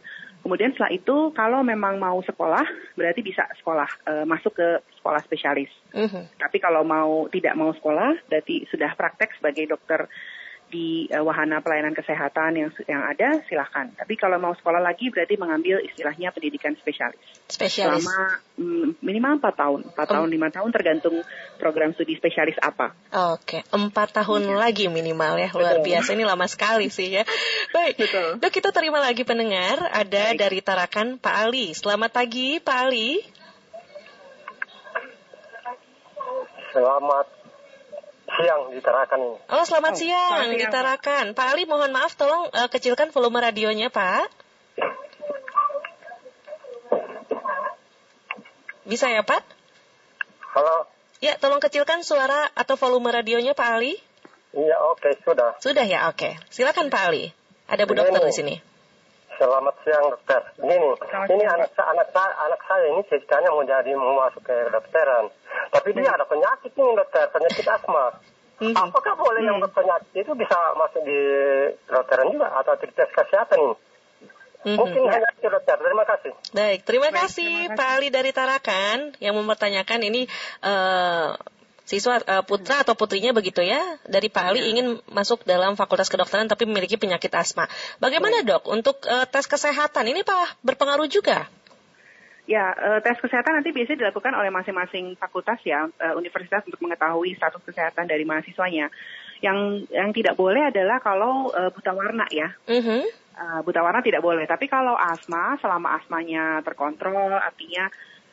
Kemudian 0.45 0.77
setelah 0.77 0.93
itu 0.93 1.33
kalau 1.33 1.65
memang 1.65 1.97
mau 1.97 2.21
sekolah 2.21 2.61
berarti 2.93 3.25
bisa 3.25 3.49
sekolah 3.57 3.89
uh, 4.05 4.25
masuk 4.29 4.53
ke 4.53 4.77
sekolah 5.01 5.17
spesialis. 5.25 5.73
Uh 5.89 6.05
-huh. 6.05 6.21
Tapi 6.37 6.61
kalau 6.61 6.85
mau 6.85 7.25
tidak 7.33 7.57
mau 7.57 7.73
sekolah 7.73 8.13
berarti 8.29 8.69
sudah 8.69 8.93
praktek 8.93 9.33
sebagai 9.41 9.73
dokter 9.73 10.05
di 10.75 11.07
uh, 11.07 11.23
wahana 11.23 11.63
pelayanan 11.63 11.95
kesehatan 11.95 12.59
yang 12.59 12.69
yang 12.83 12.99
ada 13.07 13.39
silahkan. 13.47 13.87
Tapi 13.95 14.19
kalau 14.19 14.35
mau 14.35 14.51
sekolah 14.51 14.83
lagi 14.83 15.07
berarti 15.07 15.39
mengambil 15.39 15.79
istilahnya 15.79 16.35
pendidikan 16.35 16.75
spesialis. 16.75 17.23
Spesialis. 17.47 18.03
Selama 18.03 18.43
mm, 18.59 18.99
minimal 18.99 19.39
4 19.39 19.55
tahun, 19.55 19.79
4 19.95 19.95
oh. 19.95 20.05
tahun 20.11 20.29
5 20.35 20.55
tahun 20.59 20.69
tergantung 20.75 21.15
program 21.55 21.95
studi 21.95 22.19
spesialis 22.19 22.59
apa. 22.59 22.91
Oke, 23.39 23.63
okay. 23.63 23.71
4 23.71 23.95
tahun 23.95 24.41
ya. 24.51 24.59
lagi 24.59 24.85
minimal 24.91 25.39
ya. 25.39 25.49
Luar 25.55 25.79
Betul. 25.79 25.87
biasa 25.95 26.09
ini 26.11 26.23
lama 26.27 26.45
sekali 26.51 26.91
sih 26.91 27.15
ya. 27.15 27.23
Baik. 27.75 27.95
Betul. 27.95 28.43
Dok 28.43 28.51
kita 28.51 28.75
terima 28.75 28.99
lagi 28.99 29.23
pendengar 29.23 29.79
ada 29.95 30.35
Baik. 30.35 30.39
dari 30.43 30.59
Tarakan 30.59 31.15
Pak 31.23 31.35
Ali. 31.47 31.71
Selamat 31.71 32.11
pagi 32.11 32.59
Pak 32.59 32.77
Ali. 32.83 33.23
Selamat 36.75 37.34
siang 38.25 38.73
di 38.73 38.79
Tarakan 38.81 39.19
ini. 39.21 39.37
Oh, 39.53 39.65
selamat 39.65 39.93
oh, 39.93 39.99
siang, 39.99 40.33
siang 40.41 40.57
di 40.57 40.67
Tarakan. 40.67 41.25
Pak 41.37 41.45
Ali, 41.53 41.63
mohon 41.69 41.93
maaf, 41.93 42.17
tolong 42.17 42.49
uh, 42.49 42.69
kecilkan 42.69 43.13
volume 43.13 43.39
radionya, 43.41 43.93
Pak. 43.93 44.27
Bisa 48.85 49.09
ya, 49.09 49.25
Pak? 49.25 49.41
Halo. 50.53 50.85
Ya, 51.23 51.37
tolong 51.41 51.57
kecilkan 51.57 52.05
suara 52.05 52.53
atau 52.53 52.77
volume 52.77 53.09
radionya, 53.09 53.57
Pak 53.57 53.69
Ali. 53.81 53.97
Iya, 54.55 54.77
oke, 54.93 55.03
okay, 55.03 55.13
sudah. 55.25 55.49
Sudah 55.59 55.85
ya, 55.85 56.07
oke. 56.07 56.17
Okay. 56.17 56.33
Silakan 56.53 56.93
Pak 56.93 57.01
Ali. 57.11 57.33
Ada 57.65 57.89
Bu 57.89 57.97
Dokter 57.97 58.21
di 58.21 58.33
sini. 58.33 58.55
Selamat 59.35 59.75
siang 59.83 60.05
dokter. 60.07 60.41
Ini 60.63 60.75
nih, 60.79 60.93
ini 61.35 61.43
anak 61.43 61.75
anak 61.75 62.07
saya 62.15 62.31
anak 62.47 62.61
saya 62.63 62.85
ini 62.87 63.01
ceritanya 63.11 63.51
mau 63.51 63.67
jadi 63.67 63.91
mau 63.99 64.15
masuk 64.15 64.47
ke 64.47 64.55
dokteran, 64.71 65.27
tapi 65.75 65.91
dia 65.91 66.07
hmm. 66.07 66.15
ada 66.15 66.25
penyakit 66.25 66.71
nih 66.71 66.95
dokter, 66.95 67.25
penyakit 67.35 67.65
asma. 67.67 68.05
Hmm. 68.55 68.71
Apakah 68.71 69.19
boleh 69.19 69.43
hmm. 69.43 69.49
yang 69.51 69.57
berpenyakit 69.59 70.11
itu 70.15 70.31
bisa 70.39 70.55
masuk 70.79 71.03
di 71.03 71.19
dokteran 71.91 72.31
juga 72.31 72.47
atau 72.55 72.79
di 72.79 72.87
tes 72.95 73.11
kesehatan 73.11 73.59
ini? 73.59 73.75
Hmm. 74.65 74.77
Mungkin 74.81 75.01
hanya 75.11 75.29
itu 75.35 75.47
dokter. 75.51 75.77
Terima 75.77 76.05
kasih. 76.07 76.31
Baik, 76.55 76.79
terima 76.87 77.09
Baik, 77.11 77.19
kasih 77.27 77.51
terima 77.51 77.69
kasih. 77.69 77.77
Pak 77.77 77.89
Ali 77.99 78.07
dari 78.09 78.31
Tarakan 78.31 78.97
yang 79.19 79.35
mempertanyakan 79.35 79.99
ini 80.07 80.25
uh, 80.63 81.35
siswa 81.85 82.17
uh, 82.17 82.41
putra 82.41 82.81
atau 82.81 82.97
putrinya 82.97 83.29
begitu 83.31 83.61
ya 83.61 83.79
dari 84.09 84.27
Pak 84.27 84.43
Ali 84.43 84.59
iya. 84.65 84.69
ingin 84.73 84.87
masuk 85.13 85.45
dalam 85.45 85.77
fakultas 85.77 86.09
kedokteran 86.09 86.49
tapi 86.49 86.65
memiliki 86.65 86.97
penyakit 86.97 87.29
asma. 87.37 87.69
Bagaimana 88.01 88.41
iya. 88.41 88.57
dok 88.57 88.65
untuk 88.65 88.97
uh, 89.05 89.29
tes 89.29 89.45
kesehatan 89.45 90.09
ini 90.09 90.25
Pak 90.25 90.65
berpengaruh 90.65 91.05
juga? 91.05 91.45
Ya, 92.49 92.73
uh, 92.73 92.99
tes 93.05 93.17
kesehatan 93.21 93.61
nanti 93.61 93.69
biasanya 93.69 94.09
dilakukan 94.09 94.33
oleh 94.33 94.49
masing-masing 94.53 95.17
fakultas 95.17 95.61
ya, 95.65 95.89
universitas 96.13 96.61
untuk 96.65 96.77
mengetahui 96.81 97.33
status 97.37 97.61
kesehatan 97.61 98.09
dari 98.09 98.25
mahasiswanya. 98.25 98.89
Yang 99.41 99.89
yang 99.93 100.09
tidak 100.13 100.33
boleh 100.37 100.69
adalah 100.73 100.97
kalau 101.01 101.53
buta 101.53 101.91
warna 101.93 102.25
ya. 102.33 102.53
Uh 102.65 102.81
-huh. 102.81 103.03
uh, 103.37 103.59
buta 103.65 103.81
warna 103.81 104.01
tidak 104.05 104.21
boleh. 104.21 104.45
Tapi 104.45 104.69
kalau 104.69 104.93
asma, 104.93 105.57
selama 105.57 105.97
asmanya 105.97 106.61
terkontrol, 106.61 107.33
artinya 107.33 107.89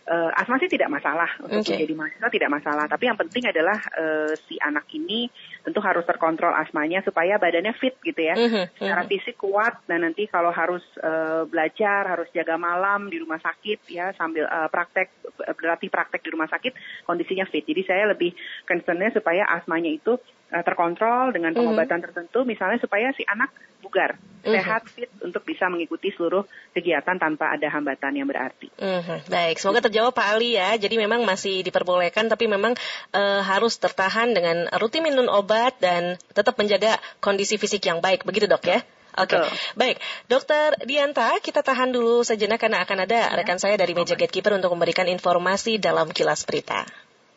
uh, 0.09 0.30
asma 0.35 0.59
sih 0.59 0.71
tidak 0.71 0.90
masalah 0.90 1.28
untuk 1.42 1.62
okay. 1.62 1.78
menjadi 1.78 1.94
mahasiswa 1.94 2.28
tidak 2.32 2.50
masalah 2.50 2.85
tapi 2.90 3.04
yang 3.06 3.18
penting 3.18 3.44
adalah 3.47 3.78
uh, 3.94 4.32
si 4.49 4.59
anak 4.59 4.87
ini 4.94 5.30
tentu 5.62 5.78
harus 5.78 6.02
terkontrol 6.02 6.50
asmanya 6.54 7.04
supaya 7.06 7.38
badannya 7.38 7.75
fit 7.78 7.94
gitu 8.02 8.18
ya 8.18 8.35
mm 8.35 8.49
-hmm. 8.49 8.64
secara 8.78 9.02
fisik 9.06 9.37
kuat 9.38 9.78
dan 9.87 10.02
nanti 10.02 10.26
kalau 10.26 10.50
harus 10.50 10.82
uh, 11.02 11.47
belajar 11.47 12.06
harus 12.09 12.28
jaga 12.35 12.59
malam 12.59 13.06
di 13.11 13.23
rumah 13.23 13.38
sakit 13.38 13.87
ya 13.90 14.11
sambil 14.18 14.47
uh, 14.47 14.66
praktek 14.71 15.12
berarti 15.59 15.87
praktek 15.88 16.23
di 16.23 16.30
rumah 16.30 16.50
sakit 16.50 17.04
kondisinya 17.06 17.47
fit 17.47 17.66
jadi 17.66 17.82
saya 17.87 18.04
lebih 18.11 18.35
concernnya 18.66 19.11
supaya 19.14 19.47
asmanya 19.49 19.90
itu 19.90 20.18
uh, 20.52 20.62
terkontrol 20.62 21.32
dengan 21.32 21.56
mm-hmm. 21.56 21.59
pengobatan 21.64 21.88
mm 21.88 21.97
-hmm. 21.97 22.04
tertentu 22.12 22.38
misalnya 22.44 22.78
supaya 22.78 23.09
si 23.16 23.25
anak 23.25 23.50
bugar 23.80 24.14
mm 24.21 24.44
-hmm. 24.44 24.52
sehat 24.52 24.82
fit 24.87 25.11
untuk 25.25 25.42
bisa 25.42 25.66
mengikuti 25.73 26.12
seluruh 26.12 26.44
kegiatan 26.76 27.16
tanpa 27.16 27.56
ada 27.56 27.66
hambatan 27.73 28.12
yang 28.21 28.28
berarti. 28.28 28.68
Mm 28.76 29.00
-hmm. 29.00 29.18
Baik, 29.32 29.56
semoga 29.59 29.80
terjawab 29.88 30.12
Pak 30.12 30.28
Ali 30.37 30.61
ya. 30.61 30.76
Jadi 30.76 30.94
memang 31.00 31.25
masih 31.25 31.64
diperbolehkan 31.64 32.28
tapi 32.28 32.47
memang 32.47 32.76
uh, 33.16 33.40
harus 33.42 33.80
tertahan 33.80 34.37
dengan 34.37 34.68
rutin 34.76 35.02
minum 35.02 35.26
obat 35.32 35.80
dan 35.80 36.21
tetap 36.37 36.54
menjaga 36.61 37.00
kondisi 37.25 37.56
fisik 37.56 37.82
yang 37.88 38.04
baik. 38.04 38.28
Begitu 38.28 38.44
dok 38.44 38.62
ya? 38.68 38.85
Oke, 39.12 39.37
okay. 39.37 39.44
baik. 39.76 40.00
Dokter 40.25 40.73
Dianta, 40.88 41.37
kita 41.44 41.61
tahan 41.61 41.92
dulu 41.92 42.25
sejenak 42.25 42.56
karena 42.56 42.80
akan 42.80 43.04
ada 43.04 43.28
ya. 43.28 43.37
rekan 43.37 43.61
saya 43.61 43.76
dari 43.76 43.92
meja 43.92 44.16
gatekeeper 44.16 44.56
untuk 44.56 44.73
memberikan 44.73 45.04
informasi 45.04 45.76
dalam 45.76 46.09
kilas 46.09 46.49
berita. 46.49 46.88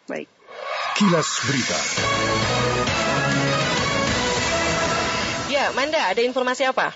Baik. 0.07 0.31
Kilas 0.95 1.43
Berita. 1.43 1.79
Ya, 5.65 5.74
Manda, 5.74 5.98
ada 5.98 6.22
informasi 6.22 6.62
apa? 6.69 6.93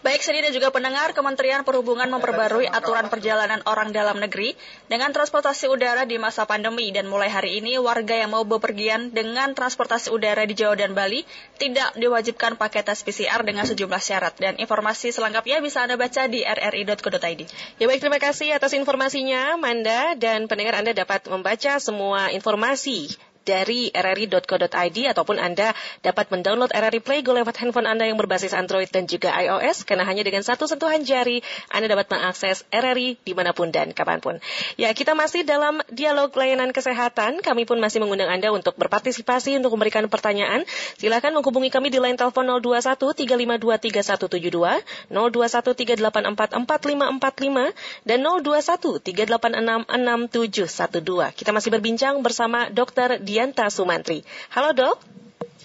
Baik 0.00 0.24
Seni 0.24 0.40
dan 0.40 0.48
juga 0.48 0.72
pendengar, 0.72 1.12
Kementerian 1.12 1.60
Perhubungan 1.60 2.08
memperbarui 2.08 2.64
aturan 2.64 3.12
perjalanan 3.12 3.60
orang 3.68 3.92
dalam 3.92 4.16
negeri 4.16 4.56
dengan 4.88 5.12
transportasi 5.12 5.68
udara 5.68 6.08
di 6.08 6.16
masa 6.16 6.48
pandemi 6.48 6.88
dan 6.88 7.04
mulai 7.04 7.28
hari 7.28 7.60
ini 7.60 7.76
warga 7.76 8.16
yang 8.16 8.32
mau 8.32 8.48
bepergian 8.48 9.12
dengan 9.12 9.52
transportasi 9.52 10.08
udara 10.08 10.48
di 10.48 10.56
Jawa 10.56 10.72
dan 10.72 10.96
Bali 10.96 11.20
tidak 11.60 11.92
diwajibkan 12.00 12.56
pakai 12.56 12.80
tes 12.80 13.04
PCR 13.04 13.44
dengan 13.44 13.68
sejumlah 13.68 14.00
syarat 14.00 14.32
dan 14.40 14.56
informasi 14.56 15.12
selengkapnya 15.12 15.60
bisa 15.60 15.84
Anda 15.84 16.00
baca 16.00 16.32
di 16.32 16.48
rri.co.id. 16.48 17.40
Ya 17.76 17.84
baik, 17.84 18.00
terima 18.00 18.16
kasih 18.16 18.56
atas 18.56 18.72
informasinya 18.72 19.60
Manda 19.60 20.16
dan 20.16 20.48
pendengar 20.48 20.80
Anda 20.80 20.96
dapat 20.96 21.28
membaca 21.28 21.76
semua 21.76 22.32
informasi 22.32 23.12
dari 23.46 23.94
rri.co.id 23.94 24.98
ataupun 25.14 25.38
Anda 25.38 25.70
dapat 26.02 26.34
mendownload 26.34 26.74
RRI 26.74 26.98
Playgo 26.98 27.30
lewat 27.30 27.62
handphone 27.62 27.86
Anda 27.86 28.10
yang 28.10 28.18
berbasis 28.18 28.50
Android 28.50 28.90
dan 28.90 29.06
juga 29.06 29.30
iOS 29.38 29.86
karena 29.86 30.02
hanya 30.02 30.26
dengan 30.26 30.42
satu 30.42 30.66
sentuhan 30.66 31.06
jari 31.06 31.46
Anda 31.70 31.86
dapat 31.86 32.10
mengakses 32.10 32.66
RRI 32.74 33.22
di 33.22 33.32
mana 33.38 33.54
pun 33.54 33.70
dan 33.70 33.94
kapan 33.94 34.18
pun. 34.18 34.42
Ya, 34.74 34.90
kita 34.90 35.14
masih 35.14 35.46
dalam 35.46 35.78
dialog 35.94 36.34
layanan 36.34 36.74
kesehatan. 36.74 37.38
Kami 37.46 37.62
pun 37.62 37.78
masih 37.78 38.02
mengundang 38.02 38.26
Anda 38.26 38.50
untuk 38.50 38.74
berpartisipasi 38.74 39.62
untuk 39.62 39.70
memberikan 39.78 40.10
pertanyaan. 40.10 40.66
Silakan 40.98 41.38
menghubungi 41.38 41.70
kami 41.70 41.94
di 41.94 42.02
line 42.02 42.18
telepon 42.18 42.50
021 42.58 42.98
352 42.98 44.42
3172, 44.42 44.82
021 45.14 46.02
384 46.02 46.66
4545, 46.66 47.70
dan 48.02 48.18
021 48.18 48.98
386 49.06 49.86
6712. 49.86 51.38
Kita 51.38 51.50
masih 51.54 51.70
berbincang 51.70 52.18
bersama 52.26 52.66
Dr. 52.74 53.22
Di 53.22 53.35
Dianta 53.36 53.68
Sumantri. 53.68 54.24
Halo 54.56 54.72
dok. 54.72 54.96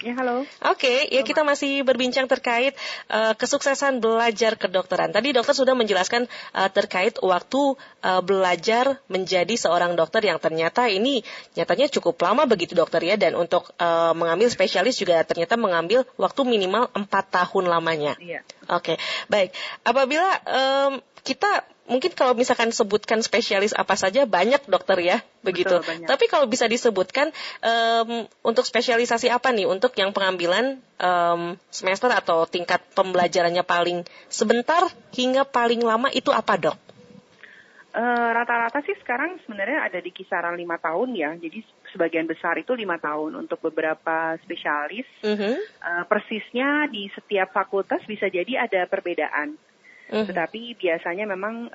Ya, 0.03 0.11
halo. 0.19 0.43
Oke, 0.43 0.91
okay, 0.91 0.97
ya 1.07 1.23
kita 1.23 1.47
masih 1.47 1.87
berbincang 1.87 2.27
terkait 2.27 2.75
uh, 3.07 3.31
kesuksesan 3.31 4.03
belajar 4.03 4.59
kedokteran. 4.59 5.15
Tadi 5.15 5.31
dokter 5.31 5.55
sudah 5.55 5.71
menjelaskan 5.71 6.27
uh, 6.51 6.67
terkait 6.67 7.15
waktu 7.23 7.79
uh, 8.03 8.19
belajar 8.19 8.99
menjadi 9.07 9.55
seorang 9.55 9.95
dokter 9.95 10.19
yang 10.27 10.35
ternyata 10.35 10.91
ini 10.91 11.23
nyatanya 11.55 11.87
cukup 11.87 12.19
lama 12.19 12.43
begitu 12.43 12.75
dokter 12.75 12.99
ya 13.07 13.15
dan 13.15 13.39
untuk 13.39 13.71
uh, 13.79 14.11
mengambil 14.11 14.51
spesialis 14.51 14.99
juga 14.99 15.23
ternyata 15.23 15.55
mengambil 15.55 16.03
waktu 16.19 16.43
minimal 16.43 16.91
4 16.91 17.07
tahun 17.07 17.71
lamanya. 17.71 18.19
Iya. 18.19 18.43
Oke, 18.67 18.83
okay, 18.83 18.97
baik. 19.31 19.55
Apabila 19.87 20.27
um, 20.43 20.91
kita 21.23 21.63
mungkin 21.91 22.15
kalau 22.15 22.31
misalkan 22.31 22.71
sebutkan 22.71 23.19
spesialis 23.19 23.75
apa 23.75 23.99
saja 23.99 24.23
banyak 24.23 24.63
dokter 24.71 24.95
ya, 25.03 25.17
begitu. 25.43 25.83
Betul, 25.83 26.07
Tapi 26.07 26.25
kalau 26.31 26.47
bisa 26.47 26.71
disebutkan 26.71 27.35
um, 27.59 28.23
untuk 28.47 28.63
spesialisasi 28.63 29.27
apa 29.27 29.51
nih 29.51 29.67
untuk 29.67 29.91
yang 29.99 30.15
pengambilan 30.15 30.79
um, 30.95 31.59
semester 31.67 32.07
atau 32.07 32.47
tingkat 32.47 32.79
pembelajarannya 32.95 33.67
paling 33.67 34.07
sebentar 34.31 34.87
hingga 35.11 35.43
paling 35.43 35.83
lama 35.83 36.07
itu 36.15 36.31
apa 36.31 36.55
dok? 36.55 36.79
Eh, 37.91 38.29
rata-rata 38.31 38.79
uh, 38.79 38.83
sih 38.87 38.95
sekarang 39.03 39.35
sebenarnya 39.43 39.83
ada 39.91 39.99
di 39.99 40.15
kisaran 40.15 40.55
lima 40.55 40.79
tahun 40.79 41.11
ya. 41.11 41.35
Jadi 41.35 41.59
sebagian 41.91 42.23
besar 42.23 42.55
itu 42.55 42.71
lima 42.71 42.95
tahun 42.95 43.35
untuk 43.35 43.59
beberapa 43.59 44.39
spesialis. 44.47 45.03
Uh 45.19 45.35
-huh. 45.35 45.55
uh, 45.59 46.03
persisnya 46.07 46.87
di 46.87 47.11
setiap 47.11 47.51
fakultas 47.51 47.99
bisa 48.07 48.31
jadi 48.31 48.63
ada 48.63 48.87
perbedaan. 48.87 49.59
Uh. 50.11 50.27
Tetapi 50.27 50.75
biasanya 50.75 51.23
memang 51.23 51.71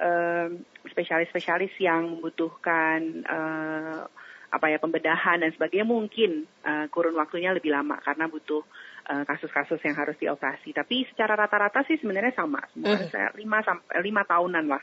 spesialis-spesialis 0.93 1.73
uh, 1.81 1.83
yang 1.83 2.03
membutuhkan 2.21 3.25
uh, 3.25 4.05
apa 4.47 4.67
ya 4.71 4.79
pembedahan 4.79 5.43
dan 5.43 5.51
sebagainya 5.57 5.89
mungkin 5.89 6.47
uh, 6.63 6.87
kurun 6.93 7.17
waktunya 7.19 7.51
lebih 7.51 7.75
lama 7.75 7.99
karena 8.05 8.31
butuh 8.31 8.63
kasus-kasus 9.07 9.79
uh, 9.81 9.87
yang 9.87 9.97
harus 9.97 10.19
dioperasi. 10.19 10.75
Tapi 10.75 11.07
secara 11.09 11.39
rata-rata 11.39 11.87
sih 11.87 11.97
sebenarnya 11.97 12.35
sama, 12.37 12.61
semua 12.75 12.99
uh-huh. 12.99 13.35
lima 13.39 13.63
sampai 13.65 14.03
lima 14.03 14.23
tahunan 14.27 14.65
lah 14.67 14.83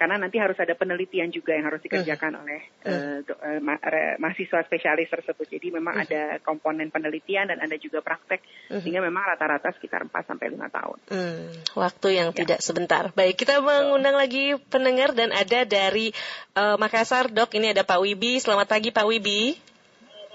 karena 0.00 0.16
nanti 0.16 0.40
harus 0.40 0.56
ada 0.56 0.72
penelitian 0.72 1.28
juga 1.28 1.52
yang 1.52 1.68
harus 1.68 1.84
dikerjakan 1.84 2.32
uh. 2.32 2.40
oleh 2.40 2.60
uh, 2.88 3.20
uh, 3.20 3.60
ma 3.60 3.76
mahasiswa 4.16 4.64
spesialis 4.64 5.12
tersebut. 5.12 5.44
Jadi 5.44 5.76
memang 5.76 6.00
uh. 6.00 6.08
ada 6.08 6.40
komponen 6.40 6.88
penelitian 6.88 7.52
dan 7.52 7.60
ada 7.60 7.76
juga 7.76 8.00
praktek 8.00 8.40
uh. 8.72 8.80
sehingga 8.80 9.04
memang 9.04 9.28
rata-rata 9.28 9.68
sekitar 9.76 10.08
4 10.08 10.24
sampai 10.24 10.56
5 10.56 10.56
tahun. 10.72 10.98
Hmm, 11.12 11.52
waktu 11.76 12.08
yang 12.16 12.32
ya. 12.32 12.36
tidak 12.40 12.64
sebentar. 12.64 13.12
Baik, 13.12 13.36
kita 13.44 13.60
mengundang 13.60 14.16
so. 14.16 14.20
lagi 14.24 14.56
pendengar 14.72 15.12
dan 15.12 15.36
ada 15.36 15.68
dari 15.68 16.16
uh, 16.56 16.80
Makassar, 16.80 17.28
Dok. 17.28 17.52
Ini 17.60 17.76
ada 17.76 17.84
Pak 17.84 18.00
Wibi. 18.00 18.40
Selamat 18.40 18.72
pagi 18.72 18.88
Pak 18.88 19.04
Wibi. 19.04 19.52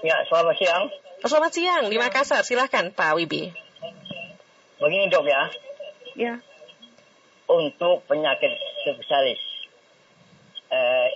Ya, 0.06 0.14
selamat 0.30 0.62
siang. 0.62 0.94
Oh, 1.26 1.28
selamat 1.28 1.52
siang 1.58 1.84
di 1.90 1.98
Makassar. 1.98 2.46
Silahkan 2.46 2.94
Pak 2.94 3.18
Wibi. 3.18 3.50
Begini 4.78 5.10
dok 5.10 5.26
ya. 5.26 5.42
Ya. 6.14 6.34
Untuk 7.50 8.06
penyakit 8.06 8.54
spesialis 8.86 9.55
eh, 10.70 11.08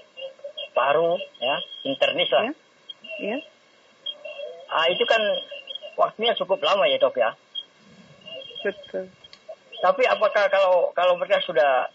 paru 0.75 1.19
ya 1.40 1.57
internis 1.87 2.30
lah. 2.30 2.42
Ya. 2.47 2.54
ya. 3.21 3.38
Ah 4.71 4.87
itu 4.88 5.02
kan 5.07 5.21
waktunya 5.99 6.33
cukup 6.38 6.62
lama 6.62 6.87
ya 6.87 6.97
dok 6.99 7.19
ya. 7.19 7.35
Betul. 8.62 9.11
Tapi 9.80 10.02
apakah 10.04 10.45
kalau 10.52 10.92
kalau 10.92 11.16
mereka 11.16 11.40
sudah 11.42 11.88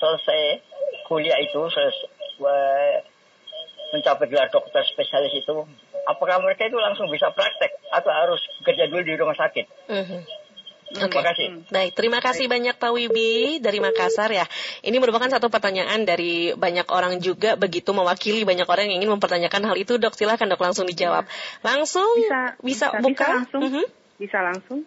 selesai 0.00 0.64
kuliah 1.06 1.36
itu 1.38 1.60
selesai 1.68 3.04
mencapai 3.90 4.30
gelar 4.30 4.48
dokter 4.48 4.86
spesialis 4.86 5.34
itu, 5.34 5.54
apakah 6.06 6.38
mereka 6.40 6.70
itu 6.70 6.78
langsung 6.78 7.10
bisa 7.10 7.28
praktek 7.34 7.74
atau 7.90 8.10
harus 8.14 8.40
kerja 8.62 8.86
dulu 8.86 9.02
di 9.02 9.18
rumah 9.18 9.34
sakit? 9.34 9.66
Mm 9.90 10.04
-hmm. 10.06 10.20
Oke. 10.90 11.06
Okay. 11.06 11.22
Terima 11.22 11.30
kasih. 11.30 11.46
Baik, 11.70 11.90
terima 11.94 12.18
kasih 12.18 12.44
Baik. 12.46 12.54
banyak 12.58 12.74
Pak 12.82 12.90
Wibi 12.90 13.32
dari 13.62 13.78
Makassar 13.78 14.30
ya. 14.34 14.46
Ini 14.82 14.96
merupakan 14.98 15.30
satu 15.30 15.46
pertanyaan 15.46 16.02
dari 16.02 16.50
banyak 16.58 16.90
orang 16.90 17.22
juga 17.22 17.54
begitu 17.54 17.94
mewakili 17.94 18.42
banyak 18.42 18.66
orang 18.66 18.90
yang 18.90 19.02
ingin 19.02 19.10
mempertanyakan 19.14 19.70
hal 19.70 19.76
itu, 19.78 20.02
Dok. 20.02 20.18
Silahkan 20.18 20.50
Dok 20.50 20.58
langsung 20.58 20.90
dijawab. 20.90 21.30
Langsung 21.62 22.08
bisa 22.18 22.58
bisa, 22.58 22.86
bisa 22.90 22.98
buka. 22.98 23.26
Bisa 23.26 23.34
langsung. 23.38 23.62
Mm 23.62 23.70
-hmm. 23.70 23.86
Bisa 24.20 24.38
langsung 24.42 24.78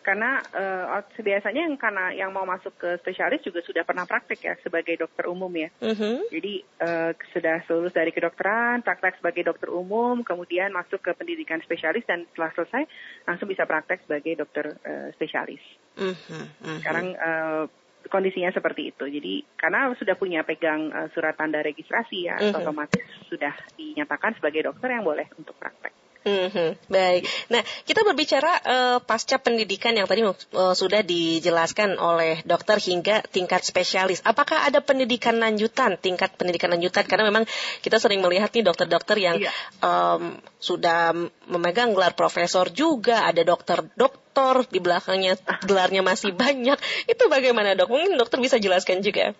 karena 0.00 0.40
uh, 0.56 1.04
biasanya 1.20 1.68
yang 1.68 1.76
karena 1.76 2.04
yang 2.16 2.30
mau 2.32 2.48
masuk 2.48 2.72
ke 2.80 2.96
spesialis 3.04 3.44
juga 3.44 3.60
sudah 3.60 3.84
pernah 3.84 4.08
praktek 4.08 4.40
ya 4.40 4.54
sebagai 4.64 4.96
dokter 4.96 5.28
umum 5.28 5.52
ya. 5.52 5.68
Mm-hmm. 5.80 6.14
Jadi 6.32 6.54
uh, 6.80 7.12
sudah 7.36 7.56
lulus 7.68 7.92
dari 7.92 8.08
kedokteran, 8.10 8.80
praktek 8.80 9.20
sebagai 9.20 9.52
dokter 9.52 9.68
umum, 9.68 10.24
kemudian 10.24 10.72
masuk 10.72 11.04
ke 11.04 11.12
pendidikan 11.12 11.60
spesialis 11.60 12.02
dan 12.08 12.24
setelah 12.32 12.50
selesai 12.56 12.82
langsung 13.28 13.48
bisa 13.52 13.68
praktek 13.68 14.08
sebagai 14.08 14.40
dokter 14.40 14.80
uh, 14.80 15.08
spesialis. 15.12 15.60
Mm-hmm. 16.00 16.76
Sekarang 16.80 17.06
uh, 17.20 17.64
kondisinya 18.08 18.48
seperti 18.56 18.96
itu. 18.96 19.04
Jadi 19.04 19.44
karena 19.60 19.92
sudah 20.00 20.16
punya 20.16 20.40
pegang 20.48 20.88
uh, 20.88 21.12
surat 21.12 21.36
tanda 21.36 21.60
registrasi 21.60 22.24
ya, 22.24 22.40
mm-hmm. 22.40 22.56
otomatis 22.56 23.04
sudah 23.28 23.52
dinyatakan 23.76 24.40
sebagai 24.40 24.64
dokter 24.64 24.96
yang 24.96 25.04
boleh 25.04 25.28
untuk 25.36 25.60
praktek. 25.60 25.99
Mm-hmm, 26.20 26.92
baik. 26.92 27.24
Nah, 27.48 27.64
kita 27.88 28.04
berbicara 28.04 28.52
uh, 28.60 28.98
pasca 29.00 29.40
pendidikan 29.40 29.96
yang 29.96 30.04
tadi 30.04 30.20
uh, 30.20 30.36
sudah 30.76 31.00
dijelaskan 31.00 31.96
oleh 31.96 32.44
dokter 32.44 32.76
hingga 32.76 33.24
tingkat 33.24 33.64
spesialis. 33.64 34.20
Apakah 34.28 34.68
ada 34.68 34.84
pendidikan 34.84 35.40
lanjutan, 35.40 35.96
tingkat 35.96 36.36
pendidikan 36.36 36.76
lanjutan? 36.76 37.08
Karena 37.08 37.24
memang 37.24 37.48
kita 37.80 37.96
sering 37.96 38.20
melihat 38.20 38.52
nih 38.52 38.60
dokter-dokter 38.60 39.16
yang 39.16 39.40
iya. 39.40 39.48
um, 39.80 40.36
sudah 40.60 41.16
memegang 41.48 41.96
gelar 41.96 42.12
profesor 42.12 42.68
juga, 42.68 43.24
ada 43.24 43.40
dokter-dokter 43.40 44.68
di 44.68 44.76
belakangnya 44.76 45.40
gelarnya 45.64 46.04
masih 46.04 46.36
banyak. 46.36 46.76
Itu 47.08 47.32
bagaimana 47.32 47.72
dok? 47.72 47.88
Mungkin 47.88 48.20
dokter 48.20 48.36
bisa 48.44 48.60
jelaskan 48.60 49.00
juga. 49.00 49.32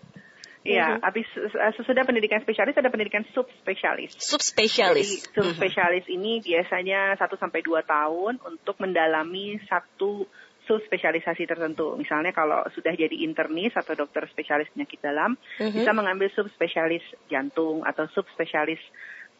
Iya, 0.61 1.01
mm-hmm. 1.01 1.05
habis 1.05 1.29
uh, 1.41 1.73
sesudah 1.73 2.05
pendidikan 2.05 2.45
spesialis 2.45 2.77
ada 2.77 2.93
pendidikan 2.93 3.25
subspesialis. 3.33 4.13
Subspesialis. 4.21 5.09
Jadi 5.09 5.33
subspesialis 5.33 6.05
mm-hmm. 6.05 6.19
ini 6.21 6.33
biasanya 6.45 7.01
1 7.17 7.25
sampai 7.41 7.61
2 7.65 7.81
tahun 7.81 8.35
untuk 8.45 8.77
mendalami 8.77 9.57
satu 9.65 10.29
subspesialisasi 10.69 11.49
tertentu. 11.49 11.97
Misalnya 11.97 12.37
kalau 12.37 12.61
sudah 12.77 12.93
jadi 12.93 13.25
internis 13.25 13.73
atau 13.73 13.97
dokter 13.97 14.29
spesialis 14.29 14.69
penyakit 14.77 15.01
dalam, 15.01 15.41
mm-hmm. 15.41 15.73
bisa 15.81 15.91
mengambil 15.97 16.29
subspesialis 16.37 17.05
jantung 17.33 17.81
atau 17.81 18.05
subspesialis 18.13 18.85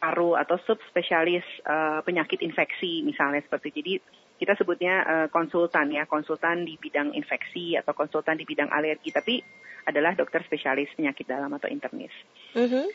paru 0.01 0.33
atau 0.33 0.57
subspesialis 0.65 1.45
uh, 1.69 2.01
penyakit 2.01 2.41
infeksi 2.41 3.05
misalnya 3.05 3.45
seperti 3.45 3.69
jadi 3.69 4.01
kita 4.41 4.57
sebutnya 4.57 4.95
uh, 5.05 5.27
konsultan 5.29 5.93
ya 5.93 6.09
konsultan 6.09 6.65
di 6.65 6.73
bidang 6.81 7.13
infeksi 7.13 7.77
atau 7.77 7.93
konsultan 7.93 8.41
di 8.41 8.49
bidang 8.49 8.73
alergi 8.73 9.13
tapi 9.13 9.37
adalah 9.85 10.17
dokter 10.17 10.41
spesialis 10.41 10.89
penyakit 10.97 11.29
dalam 11.29 11.53
atau 11.53 11.69
internis. 11.69 12.09
Mm-hmm. 12.57 12.85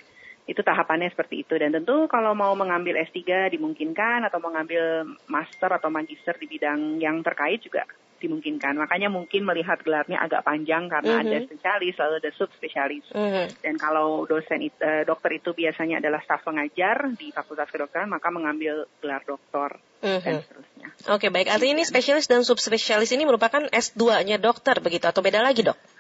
Itu 0.51 0.67
tahapannya 0.67 1.07
seperti 1.15 1.47
itu 1.47 1.55
dan 1.55 1.71
tentu 1.71 2.11
kalau 2.11 2.35
mau 2.35 2.51
mengambil 2.59 2.99
S3 2.99 3.47
dimungkinkan 3.55 4.27
atau 4.27 4.43
mengambil 4.43 5.07
master 5.31 5.71
atau 5.71 5.87
magister 5.87 6.35
di 6.35 6.51
bidang 6.51 6.99
yang 6.99 7.23
terkait 7.23 7.63
juga 7.63 7.87
dimungkinkan. 8.19 8.77
Makanya 8.77 9.09
mungkin 9.09 9.45
melihat 9.47 9.81
gelarnya 9.81 10.21
agak 10.23 10.43
panjang 10.43 10.89
karena 10.89 11.21
mm-hmm. 11.21 11.31
ada 11.33 11.39
spesialis 11.47 11.95
lalu 11.97 12.15
ada 12.21 12.31
subspesialis. 12.37 13.05
Mm-hmm. 13.13 13.47
Dan 13.63 13.75
kalau 13.77 14.25
dosen 14.25 14.61
uh, 14.67 15.03
dokter 15.07 15.31
itu 15.39 15.51
biasanya 15.53 16.01
adalah 16.01 16.21
staf 16.25 16.45
pengajar 16.45 17.13
di 17.17 17.31
Fakultas 17.33 17.69
Kedokteran 17.73 18.13
maka 18.13 18.29
mengambil 18.29 18.87
gelar 19.01 19.23
doktor 19.25 19.81
mm-hmm. 20.05 20.23
dan 20.23 20.35
seterusnya. 20.43 20.89
Oke, 21.13 21.29
baik. 21.31 21.49
Artinya 21.51 21.83
ini 21.83 21.85
spesialis 21.85 22.29
dan 22.29 22.43
subspesialis 22.43 23.11
ini 23.13 23.25
merupakan 23.25 23.65
S2-nya 23.69 24.41
dokter 24.41 24.79
begitu 24.79 25.07
atau 25.07 25.21
beda 25.21 25.43
lagi, 25.43 25.67
Dok? 25.67 25.96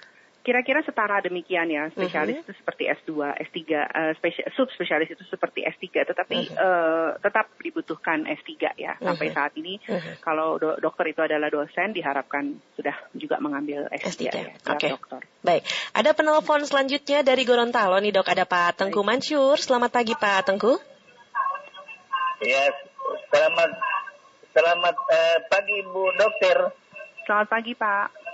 Kira-kira 0.46 0.78
setara 0.86 1.18
demikian 1.18 1.66
ya 1.66 1.90
spesialis 1.90 2.38
uh-huh. 2.38 2.46
itu 2.46 2.52
seperti 2.54 2.86
S2, 2.86 3.10
S3, 3.50 3.58
uh, 3.66 4.12
spesial, 4.14 4.46
subspesialis 4.54 5.10
itu 5.10 5.26
seperti 5.26 5.66
S3 5.66 6.06
tetapi 6.06 6.38
uh-huh. 6.54 6.62
uh, 6.62 7.10
tetap 7.18 7.50
dibutuhkan 7.58 8.22
S3 8.30 8.78
ya 8.78 8.94
uh-huh. 8.94 9.10
sampai 9.10 9.34
saat 9.34 9.58
ini 9.58 9.82
uh-huh. 9.82 10.22
kalau 10.22 10.62
do- 10.62 10.78
dokter 10.78 11.10
itu 11.10 11.18
adalah 11.18 11.50
dosen 11.50 11.90
diharapkan 11.90 12.62
sudah 12.78 12.94
juga 13.18 13.42
mengambil 13.42 13.90
S3, 13.90 14.06
S3. 14.06 14.22
ya 14.30 14.54
Oke. 14.70 14.78
Okay. 14.78 14.90
dokter. 14.94 15.20
Baik, 15.42 15.66
ada 15.90 16.10
penelpon 16.14 16.62
selanjutnya 16.62 17.26
dari 17.26 17.42
Gorontalo 17.42 17.98
nih 17.98 18.14
Dok 18.14 18.30
ada 18.30 18.46
Pak 18.46 18.78
Tengku 18.78 19.02
Mansur. 19.02 19.58
Selamat 19.58 19.90
pagi 19.90 20.14
Pak 20.14 20.46
Tengku. 20.46 20.78
Ya, 22.46 22.70
selamat 23.34 23.70
selamat 24.54 24.94
uh, 24.94 25.38
pagi 25.50 25.82
Bu 25.90 26.14
Dokter. 26.14 26.70
Selamat 27.26 27.48
pagi 27.50 27.74
Pak. 27.74 28.25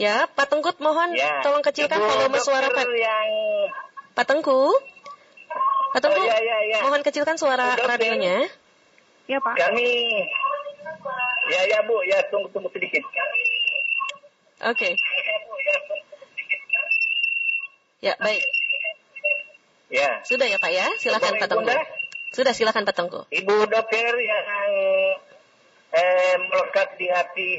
Ya, 0.00 0.24
Pak 0.32 0.48
Tengkut 0.48 0.80
mohon 0.80 1.12
ya. 1.12 1.44
tolong 1.44 1.60
kecilkan 1.60 2.00
Ibu 2.00 2.08
volume 2.08 2.40
suara 2.40 2.72
Pak. 2.72 2.88
Yang... 2.88 3.28
Pak 4.16 4.24
Tengku. 4.24 4.72
Pak 5.92 6.00
Tengku, 6.00 6.16
oh, 6.16 6.24
ya, 6.24 6.40
ya, 6.40 6.56
ya. 6.72 6.78
mohon 6.88 7.04
kecilkan 7.04 7.36
suara 7.36 7.76
Dokter. 7.76 8.00
radionya. 8.00 8.48
Ya, 9.28 9.44
Pak. 9.44 9.60
Kami 9.60 9.88
Ya, 11.52 11.60
ya, 11.68 11.78
Bu, 11.84 12.00
ya 12.08 12.24
tunggu 12.32 12.48
tunggu 12.48 12.72
sedikit. 12.72 13.04
Oke. 14.64 14.72
Okay. 14.72 14.92
Ya, 18.00 18.16
baik. 18.16 18.40
Ya. 19.92 20.24
Sudah 20.24 20.48
ya, 20.48 20.56
Pak 20.56 20.72
ya? 20.72 20.88
Silakan 20.96 21.36
Pak 21.36 21.48
Tengku. 21.52 21.76
Sudah, 22.32 22.56
silakan 22.56 22.88
Pak 22.88 22.96
Tengku. 22.96 23.20
Ibu 23.28 23.68
dokter 23.68 24.16
yang 24.16 24.46
eh, 25.92 26.34
melekat 26.40 26.88
di 26.96 27.06
hati 27.12 27.52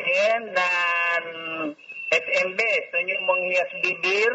N 0.00 0.42
dan 0.52 1.22
SMB 2.12 2.60
senyum 2.92 3.20
menghias 3.24 3.70
bibir. 3.80 4.34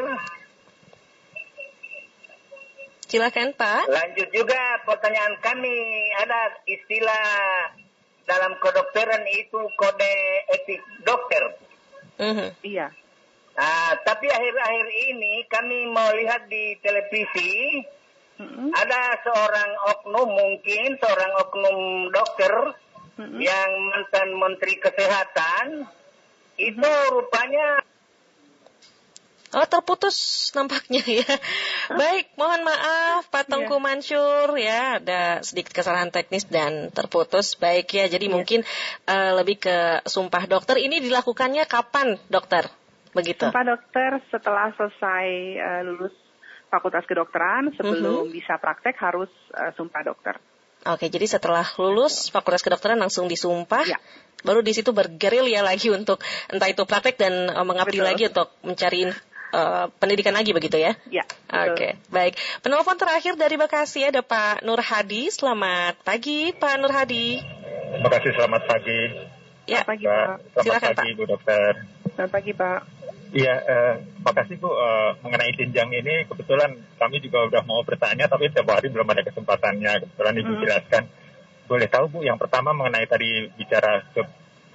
Silakan 3.08 3.56
Pak. 3.56 3.88
Lanjut 3.88 4.30
juga 4.36 4.84
pertanyaan 4.84 5.40
kami 5.40 5.76
ada 6.20 6.60
istilah 6.68 7.26
dalam 8.28 8.60
kedokteran 8.60 9.24
itu 9.32 9.60
kode 9.80 10.16
etik 10.52 10.84
dokter. 11.08 11.44
Uh-huh. 12.20 12.50
Iya. 12.66 12.92
Uh, 13.58 13.94
tapi 14.06 14.30
akhir-akhir 14.30 14.88
ini 15.10 15.48
kami 15.50 15.90
melihat 15.90 16.46
di 16.52 16.78
televisi 16.84 17.82
uh-huh. 18.38 18.70
ada 18.76 19.18
seorang 19.24 19.72
oknum 19.96 20.30
mungkin 20.30 21.00
seorang 21.00 21.32
oknum 21.42 21.78
dokter 22.12 22.54
uh-huh. 23.18 23.38
yang 23.42 23.70
mantan 23.92 24.30
menteri 24.38 24.78
kesehatan 24.78 25.90
itu 26.58 26.90
rupanya 27.14 27.82
Oh 29.56 29.64
terputus 29.64 30.52
nampaknya 30.52 31.00
ya. 31.08 31.24
Baik, 31.88 32.36
mohon 32.36 32.68
maaf 32.68 33.32
Pak 33.32 33.48
Tengku 33.48 33.80
yeah. 33.80 33.84
Mansur 33.84 34.48
ya 34.60 35.00
ada 35.00 35.40
sedikit 35.40 35.72
kesalahan 35.72 36.12
teknis 36.12 36.44
dan 36.52 36.92
terputus. 36.92 37.56
Baik 37.56 37.88
ya, 37.96 38.12
jadi 38.12 38.28
yeah. 38.28 38.36
mungkin 38.36 38.60
uh, 39.08 39.40
lebih 39.40 39.64
ke 39.64 40.04
sumpah 40.04 40.52
dokter 40.52 40.76
ini 40.84 41.00
dilakukannya 41.00 41.64
kapan 41.64 42.20
dokter? 42.28 42.68
Begitu. 43.16 43.48
Sumpah 43.48 43.64
dokter 43.64 44.20
setelah 44.28 44.68
selesai 44.76 45.28
uh, 45.64 45.82
lulus 45.96 46.16
Fakultas 46.68 47.08
Kedokteran 47.08 47.72
sebelum 47.80 48.28
mm 48.28 48.28
-hmm. 48.28 48.36
bisa 48.36 48.60
praktek 48.60 49.00
harus 49.00 49.32
uh, 49.56 49.72
sumpah 49.80 50.04
dokter. 50.04 50.36
Oke, 50.86 51.10
jadi 51.10 51.26
setelah 51.26 51.66
lulus 51.82 52.30
Fakultas 52.30 52.62
Kedokteran 52.62 53.02
langsung 53.02 53.26
disumpah. 53.26 53.88
Yeah 53.88 54.02
baru 54.46 54.62
di 54.62 54.74
situ 54.76 54.94
bergerilya 54.94 55.66
lagi 55.70 55.90
untuk 55.90 56.22
entah 56.52 56.70
itu 56.70 56.84
praktek 56.86 57.18
dan 57.18 57.50
uh, 57.50 57.66
mengabdi 57.66 57.98
Betul. 58.02 58.08
lagi 58.08 58.24
untuk 58.30 58.48
mencari 58.62 59.02
uh, 59.54 59.86
pendidikan 59.98 60.36
lagi 60.36 60.52
begitu 60.54 60.78
ya? 60.78 60.94
Ya. 61.10 61.26
Oke, 61.48 61.74
okay. 61.74 61.92
baik. 62.12 62.38
Penelpon 62.62 63.00
terakhir 63.00 63.40
dari 63.40 63.56
Bekasi 63.56 64.06
ada 64.06 64.22
Pak 64.22 64.62
Nur 64.68 64.82
Hadi. 64.84 65.32
Selamat 65.32 65.98
pagi, 66.04 66.54
Pak 66.54 66.76
Nur 66.78 66.94
Hadi. 66.94 67.42
Terima 67.88 68.10
kasih, 68.12 68.32
selamat 68.36 68.62
pagi. 68.68 69.02
Ya, 69.68 69.84
selamat 69.84 69.88
pagi, 69.88 70.06
Pak. 70.06 70.28
Selamat 70.28 70.64
Silakan, 70.64 70.92
pagi, 70.94 71.10
Pak. 71.12 71.18
Bu 71.18 71.24
Dokter. 71.28 71.72
Selamat 72.16 72.32
pagi, 72.32 72.52
Pak. 72.56 72.97
Iya, 73.36 73.54
eh, 73.60 73.96
makasih 74.24 74.56
Bu. 74.60 74.72
Eh, 74.72 75.12
mengenai 75.20 75.52
jenjang 75.56 75.92
ini, 75.92 76.24
kebetulan 76.28 76.72
kami 76.96 77.20
juga 77.20 77.44
udah 77.48 77.62
mau 77.68 77.84
bertanya, 77.84 78.28
tapi 78.32 78.48
setiap 78.48 78.72
hari 78.72 78.88
belum 78.88 79.08
ada 79.08 79.24
kesempatannya. 79.24 80.08
Kebetulan 80.08 80.36
Ibu 80.40 80.52
hmm. 80.56 80.62
jelaskan. 80.64 81.04
Boleh 81.68 81.88
tahu 81.92 82.06
Bu, 82.08 82.20
yang 82.24 82.40
pertama 82.40 82.72
mengenai 82.72 83.04
tadi 83.08 83.52
bicara 83.60 84.08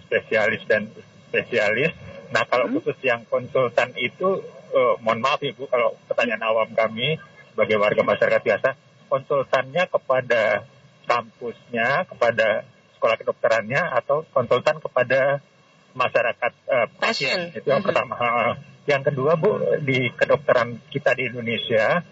spesialis 0.05 0.61
dan 0.69 0.93
spesialis. 1.33 1.97
Nah, 2.29 2.45
kalau 2.45 2.69
hmm. 2.69 2.81
khusus 2.81 2.97
yang 3.01 3.25
konsultan 3.25 3.97
itu 3.97 4.45
uh, 4.73 4.95
mohon 5.05 5.21
maaf 5.21 5.41
ibu 5.45 5.69
kalau 5.69 5.95
pertanyaan 6.09 6.49
awam 6.49 6.69
kami 6.73 7.21
sebagai 7.53 7.77
warga 7.77 8.03
masyarakat 8.03 8.41
biasa 8.41 8.69
konsultannya 9.12 9.85
kepada 9.93 10.65
kampusnya 11.05 12.09
kepada 12.09 12.65
sekolah 12.97 13.17
kedokterannya 13.21 13.83
atau 14.01 14.25
konsultan 14.33 14.81
kepada 14.81 15.45
masyarakat 15.94 16.52
uh, 16.68 16.87
pasien 16.98 17.52
itu 17.52 17.66
yang 17.68 17.81
mm 17.81 17.87
-hmm. 17.87 17.87
pertama 17.87 18.16
yang 18.88 19.02
kedua 19.07 19.38
bu 19.38 19.78
di 19.85 20.11
kedokteran 20.11 20.83
kita 20.90 21.14
di 21.14 21.31
Indonesia 21.31 22.02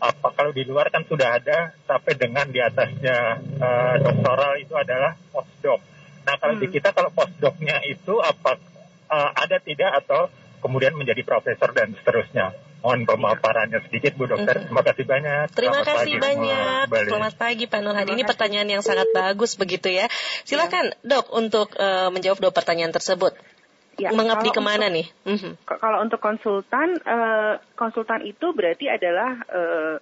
apa 0.00 0.28
kalau 0.36 0.52
di 0.52 0.64
luar 0.68 0.92
kan 0.92 1.04
sudah 1.04 1.40
ada 1.40 1.72
sampai 1.88 2.12
dengan 2.16 2.48
di 2.48 2.60
atasnya 2.60 3.40
uh, 3.60 3.94
doktoral 4.00 4.56
itu 4.60 4.74
adalah 4.76 5.16
postdoc 5.32 5.80
nah 6.24 6.34
kalau 6.40 6.56
hmm. 6.56 6.62
di 6.64 6.68
kita 6.72 6.96
kalau 6.96 7.12
postdocnya 7.12 7.84
itu 7.84 8.16
apa 8.20 8.56
uh, 9.08 9.30
ada 9.36 9.60
tidak 9.60 10.04
atau 10.04 10.32
kemudian 10.64 10.96
menjadi 10.96 11.20
profesor 11.20 11.76
dan 11.76 11.92
seterusnya. 11.92 12.56
Mohon 12.84 13.08
pemaparannya 13.08 13.80
sedikit 13.88 14.12
Bu 14.12 14.28
Dokter. 14.28 14.68
Terima 14.68 14.84
kasih 14.84 15.04
banyak. 15.08 15.44
Terima 15.56 15.80
Selamat 15.80 15.88
kasih 15.88 16.14
pagi, 16.20 16.20
banyak. 16.20 16.84
Selamat 17.08 17.34
pagi 17.40 17.64
Pak 17.64 17.80
Nur 17.80 17.96
Hadi. 17.96 18.12
Ini 18.12 18.24
pertanyaan 18.28 18.68
yang 18.68 18.82
sangat 18.84 19.08
bagus 19.16 19.56
begitu 19.56 19.88
ya. 19.88 20.04
Silakan 20.44 20.92
ya. 20.92 21.16
Dok 21.16 21.32
untuk 21.32 21.72
uh, 21.80 22.12
menjawab 22.12 22.44
dua 22.44 22.52
pertanyaan 22.52 22.92
tersebut. 22.92 23.32
Ya, 23.96 24.12
Mengabdi 24.12 24.52
ke 24.52 24.60
mana 24.60 24.92
untuk, 24.92 24.96
nih? 25.00 25.06
Mm-hmm. 25.24 25.52
Kalau 25.64 25.98
untuk 26.04 26.20
konsultan, 26.20 27.00
uh, 27.08 27.56
konsultan 27.72 28.20
itu 28.28 28.52
berarti 28.52 28.92
adalah 28.92 29.32
uh, 29.48 29.96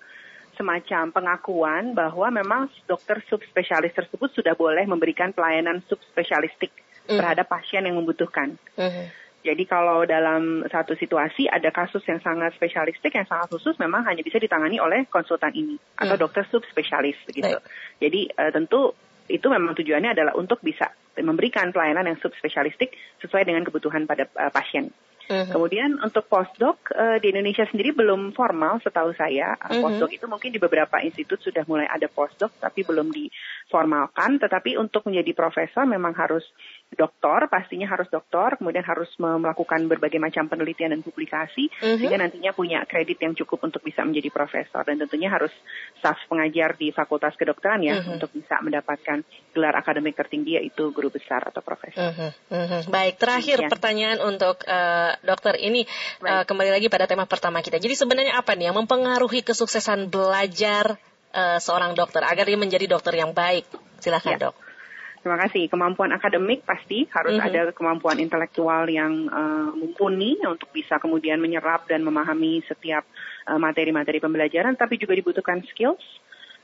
semacam 0.59 1.15
pengakuan 1.15 1.95
bahwa 1.95 2.35
memang 2.35 2.67
dokter 2.91 3.23
subspesialis 3.31 3.95
tersebut 3.95 4.35
sudah 4.35 4.59
boleh 4.59 4.83
memberikan 4.91 5.31
pelayanan 5.31 5.87
subspesialistik 5.87 6.75
mm. 7.07 7.15
terhadap 7.15 7.47
pasien 7.47 7.87
yang 7.87 7.95
membutuhkan. 7.95 8.59
Mm-hmm. 8.75 9.22
Jadi 9.43 9.67
kalau 9.67 10.07
dalam 10.07 10.63
satu 10.71 10.95
situasi 10.95 11.51
ada 11.51 11.75
kasus 11.75 12.07
yang 12.07 12.23
sangat 12.23 12.55
spesialistik, 12.55 13.11
yang 13.11 13.27
sangat 13.27 13.51
khusus, 13.51 13.75
memang 13.83 14.07
hanya 14.07 14.23
bisa 14.23 14.39
ditangani 14.39 14.79
oleh 14.79 15.11
konsultan 15.11 15.51
ini 15.51 15.75
atau 15.99 16.15
hmm. 16.15 16.23
dokter 16.23 16.47
subspesialis 16.47 17.19
begitu. 17.27 17.59
Baik. 17.59 17.67
Jadi 17.99 18.21
uh, 18.39 18.51
tentu 18.55 18.95
itu 19.27 19.47
memang 19.51 19.75
tujuannya 19.75 20.15
adalah 20.15 20.35
untuk 20.39 20.63
bisa 20.63 20.95
memberikan 21.19 21.75
pelayanan 21.75 22.15
yang 22.15 22.19
subspesialistik 22.23 22.95
sesuai 23.21 23.45
dengan 23.45 23.67
kebutuhan 23.67 24.07
pada 24.07 24.31
uh, 24.39 24.51
pasien. 24.55 24.95
Uh-huh. 25.33 25.55
Kemudian 25.55 26.03
untuk 26.03 26.27
postdoc 26.27 26.91
uh, 26.93 27.17
di 27.23 27.31
Indonesia 27.31 27.63
sendiri 27.71 27.95
belum 27.95 28.35
formal 28.35 28.83
setahu 28.83 29.15
saya. 29.15 29.55
Uh, 29.61 29.79
postdoc 29.79 30.11
itu 30.11 30.27
mungkin 30.27 30.51
di 30.51 30.59
beberapa 30.59 30.99
institut 30.99 31.39
sudah 31.39 31.63
mulai 31.71 31.87
ada 31.87 32.11
postdoc 32.11 32.51
tapi 32.59 32.83
belum 32.83 33.15
diformalkan. 33.15 34.43
Tetapi 34.43 34.75
untuk 34.77 35.07
menjadi 35.07 35.31
profesor 35.33 35.87
memang 35.87 36.13
harus 36.19 36.43
doktor, 36.93 37.49
pastinya 37.49 37.89
harus 37.89 38.07
doktor, 38.13 38.61
kemudian 38.61 38.85
harus 38.85 39.09
melakukan 39.19 39.89
berbagai 39.89 40.21
macam 40.21 40.47
penelitian 40.47 40.93
dan 40.93 41.01
publikasi, 41.01 41.73
uh-huh. 41.73 41.99
sehingga 41.99 42.21
nantinya 42.21 42.53
punya 42.53 42.85
kredit 42.85 43.19
yang 43.21 43.33
cukup 43.33 43.65
untuk 43.65 43.81
bisa 43.81 44.05
menjadi 44.05 44.29
profesor. 44.29 44.85
Dan 44.85 45.01
tentunya 45.01 45.33
harus 45.33 45.51
staf 45.99 46.21
pengajar 46.29 46.77
di 46.77 46.93
fakultas 46.93 47.35
kedokteran 47.35 47.81
ya, 47.83 47.99
uh-huh. 48.01 48.21
untuk 48.21 48.31
bisa 48.33 48.61
mendapatkan 48.61 49.25
gelar 49.53 49.75
akademik 49.77 50.15
tertinggi 50.17 50.61
yaitu 50.61 50.93
guru 50.93 51.09
besar 51.09 51.43
atau 51.49 51.65
profesor. 51.65 52.13
Uh-huh. 52.13 52.83
Baik, 52.93 53.17
terakhir 53.17 53.67
ya. 53.67 53.69
pertanyaan 53.73 54.21
untuk 54.21 54.63
uh, 54.69 55.17
dokter 55.25 55.57
ini 55.59 55.89
uh, 56.23 56.45
kembali 56.45 56.71
lagi 56.71 56.87
pada 56.93 57.09
tema 57.09 57.25
pertama 57.25 57.65
kita. 57.65 57.81
Jadi 57.81 57.97
sebenarnya 57.97 58.37
apa 58.37 58.53
nih 58.53 58.71
yang 58.71 58.77
mempengaruhi 58.77 59.41
kesuksesan 59.43 60.13
belajar 60.13 61.01
uh, 61.33 61.59
seorang 61.59 61.97
dokter 61.97 62.21
agar 62.23 62.45
dia 62.45 62.61
menjadi 62.61 62.85
dokter 62.87 63.17
yang 63.17 63.33
baik? 63.33 63.65
Silahkan 64.03 64.35
ya. 64.35 64.51
dok. 64.51 64.55
Terima 65.23 65.39
kasih. 65.39 65.71
Kemampuan 65.71 66.11
akademik 66.11 66.67
pasti 66.67 67.07
harus 67.15 67.39
mm 67.39 67.41
-hmm. 67.41 67.49
ada 67.49 67.61
kemampuan 67.71 68.19
intelektual 68.19 68.91
yang 68.91 69.31
uh, 69.31 69.71
mumpuni 69.71 70.35
untuk 70.43 70.75
bisa 70.75 70.99
kemudian 70.99 71.39
menyerap 71.39 71.87
dan 71.87 72.03
memahami 72.03 72.59
setiap 72.67 73.07
eh, 73.47 73.55
materi-materi 73.55 74.19
uh, 74.19 74.25
pembelajaran, 74.27 74.75
tapi 74.75 74.99
juga 74.99 75.15
dibutuhkan 75.15 75.63
skills, 75.63 76.03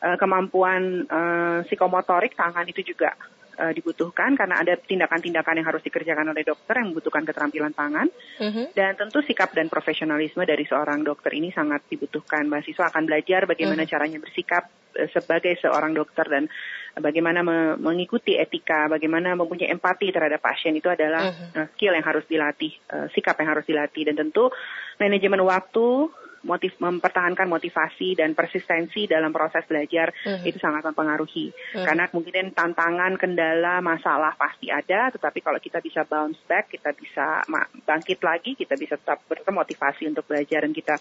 uh, 0.02 0.18
kemampuan 0.18 1.06
uh, 1.06 1.62
psikomotorik 1.70 2.34
tangan 2.34 2.66
itu 2.66 2.82
juga 2.82 3.14
uh, 3.58 3.72
dibutuhkan 3.74 4.38
karena 4.38 4.62
ada 4.62 4.78
tindakan-tindakan 4.78 5.62
yang 5.62 5.66
harus 5.66 5.82
dikerjakan 5.82 6.30
oleh 6.30 6.46
dokter 6.46 6.78
yang 6.78 6.94
membutuhkan 6.94 7.26
keterampilan 7.26 7.74
tangan 7.74 8.06
mm-hmm. 8.38 8.74
dan 8.74 8.94
tentu 8.94 9.20
sikap 9.26 9.50
dan 9.52 9.66
profesionalisme 9.66 10.42
dari 10.46 10.64
seorang 10.64 11.02
dokter 11.02 11.34
ini 11.34 11.50
sangat 11.50 11.84
dibutuhkan 11.90 12.46
mahasiswa 12.46 12.90
akan 12.94 13.04
belajar 13.04 13.44
bagaimana 13.50 13.82
mm-hmm. 13.84 13.92
caranya 13.92 14.18
bersikap 14.22 14.70
uh, 14.94 15.08
sebagai 15.10 15.58
seorang 15.58 15.92
dokter 15.92 16.26
dan 16.30 16.46
bagaimana 16.96 17.44
me- 17.44 17.76
mengikuti 17.76 18.38
etika 18.38 18.88
bagaimana 18.88 19.36
mempunyai 19.36 19.68
empati 19.68 20.08
terhadap 20.08 20.40
pasien 20.40 20.72
itu 20.72 20.88
adalah 20.88 21.28
mm-hmm. 21.28 21.56
uh, 21.58 21.66
skill 21.76 21.92
yang 21.92 22.06
harus 22.06 22.24
dilatih 22.24 22.72
uh, 22.88 23.06
sikap 23.12 23.36
yang 23.36 23.52
harus 23.52 23.66
dilatih 23.68 24.08
dan 24.08 24.16
tentu 24.16 24.48
manajemen 24.96 25.44
waktu 25.44 26.08
motif 26.46 26.78
mempertahankan 26.78 27.50
motivasi 27.50 28.14
dan 28.14 28.34
persistensi 28.36 29.10
dalam 29.10 29.34
proses 29.34 29.66
belajar 29.66 30.12
uh-huh. 30.12 30.46
itu 30.46 30.58
sangat 30.60 30.86
mempengaruhi 30.86 31.50
uh-huh. 31.50 31.86
karena 31.86 32.06
mungkin 32.14 32.54
tantangan 32.54 33.18
kendala 33.18 33.82
masalah 33.82 34.34
pasti 34.38 34.70
ada 34.70 35.10
tetapi 35.10 35.42
kalau 35.42 35.58
kita 35.58 35.82
bisa 35.82 36.06
bounce 36.06 36.38
back 36.46 36.70
kita 36.70 36.94
bisa 36.94 37.42
bangkit 37.82 38.20
lagi 38.22 38.54
kita 38.54 38.78
bisa 38.78 38.94
tetap 39.00 39.24
bermotivasi 39.26 40.06
untuk 40.06 40.28
belajar 40.28 40.62
dan 40.62 40.72
kita 40.74 40.96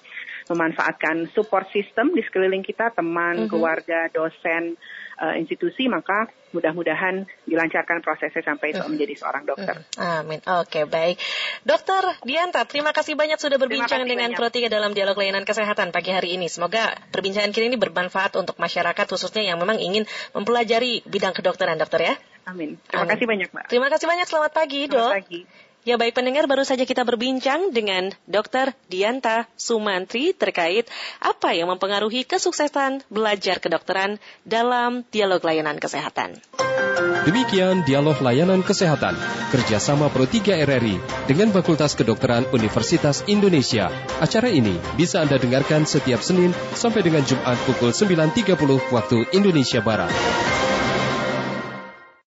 memanfaatkan 0.49 1.29
support 1.33 1.69
system 1.69 2.15
di 2.15 2.23
sekeliling 2.25 2.65
kita 2.65 2.89
teman 2.95 3.45
uh-huh. 3.45 3.49
keluarga 3.51 4.09
dosen 4.09 4.79
uh, 5.19 5.35
institusi 5.35 5.89
maka 5.89 6.29
mudah-mudahan 6.55 7.27
dilancarkan 7.43 7.99
prosesnya 7.99 8.39
sampai 8.39 8.71
itu 8.71 8.83
menjadi 8.87 9.13
seorang 9.19 9.43
dokter. 9.43 9.83
Amin. 9.99 10.39
Oke, 10.47 10.81
okay, 10.81 10.83
baik. 10.87 11.19
Dokter 11.67 12.01
Dianta, 12.23 12.63
terima 12.63 12.95
kasih 12.95 13.19
banyak 13.19 13.35
sudah 13.35 13.59
berbincang 13.59 14.07
dengan 14.07 14.31
Pro 14.31 14.47
3 14.47 14.71
dalam 14.71 14.95
dialog 14.95 15.19
layanan 15.19 15.43
kesehatan 15.43 15.91
pagi 15.91 16.15
hari 16.15 16.39
ini. 16.39 16.47
Semoga 16.47 16.95
perbincangan 17.11 17.51
kita 17.51 17.67
ini 17.67 17.75
bermanfaat 17.75 18.39
untuk 18.39 18.55
masyarakat 18.57 19.05
khususnya 19.05 19.43
yang 19.43 19.59
memang 19.59 19.81
ingin 19.81 20.07
mempelajari 20.31 21.03
bidang 21.03 21.35
kedokteran, 21.35 21.75
dokter 21.75 22.13
ya. 22.13 22.15
Amin. 22.47 22.79
Terima 22.87 23.03
Amin. 23.03 23.11
kasih 23.11 23.25
banyak, 23.27 23.47
Mbak. 23.51 23.65
Terima 23.67 23.87
kasih 23.91 24.07
banyak. 24.07 24.27
Selamat 24.31 24.51
pagi, 24.55 24.81
Selamat 24.87 24.95
Dok. 24.95 25.13
Pagi. 25.19 25.41
Ya 25.87 25.95
baik 25.95 26.19
pendengar, 26.19 26.51
baru 26.51 26.67
saja 26.67 26.83
kita 26.83 27.07
berbincang 27.07 27.71
dengan 27.71 28.11
Dr. 28.27 28.75
Dianta 28.91 29.47
Sumantri 29.55 30.35
terkait 30.35 30.83
apa 31.23 31.55
yang 31.55 31.71
mempengaruhi 31.71 32.27
kesuksesan 32.27 33.07
belajar 33.07 33.63
kedokteran 33.63 34.19
dalam 34.43 35.07
dialog 35.15 35.39
layanan 35.39 35.79
kesehatan. 35.79 36.43
Demikian 37.23 37.87
dialog 37.87 38.19
layanan 38.19 38.67
kesehatan 38.67 39.15
kerjasama 39.55 40.11
Pro 40.11 40.27
3 40.27 40.59
RRI 40.67 40.99
dengan 41.23 41.55
Fakultas 41.55 41.95
Kedokteran 41.95 42.43
Universitas 42.51 43.23
Indonesia. 43.31 43.87
Acara 44.19 44.51
ini 44.51 44.75
bisa 44.99 45.23
Anda 45.23 45.39
dengarkan 45.39 45.87
setiap 45.87 46.19
Senin 46.19 46.51
sampai 46.75 46.99
dengan 46.99 47.23
Jumat 47.23 47.55
pukul 47.63 47.95
9.30 47.95 48.91
waktu 48.91 49.23
Indonesia 49.31 49.79
Barat. 49.79 50.11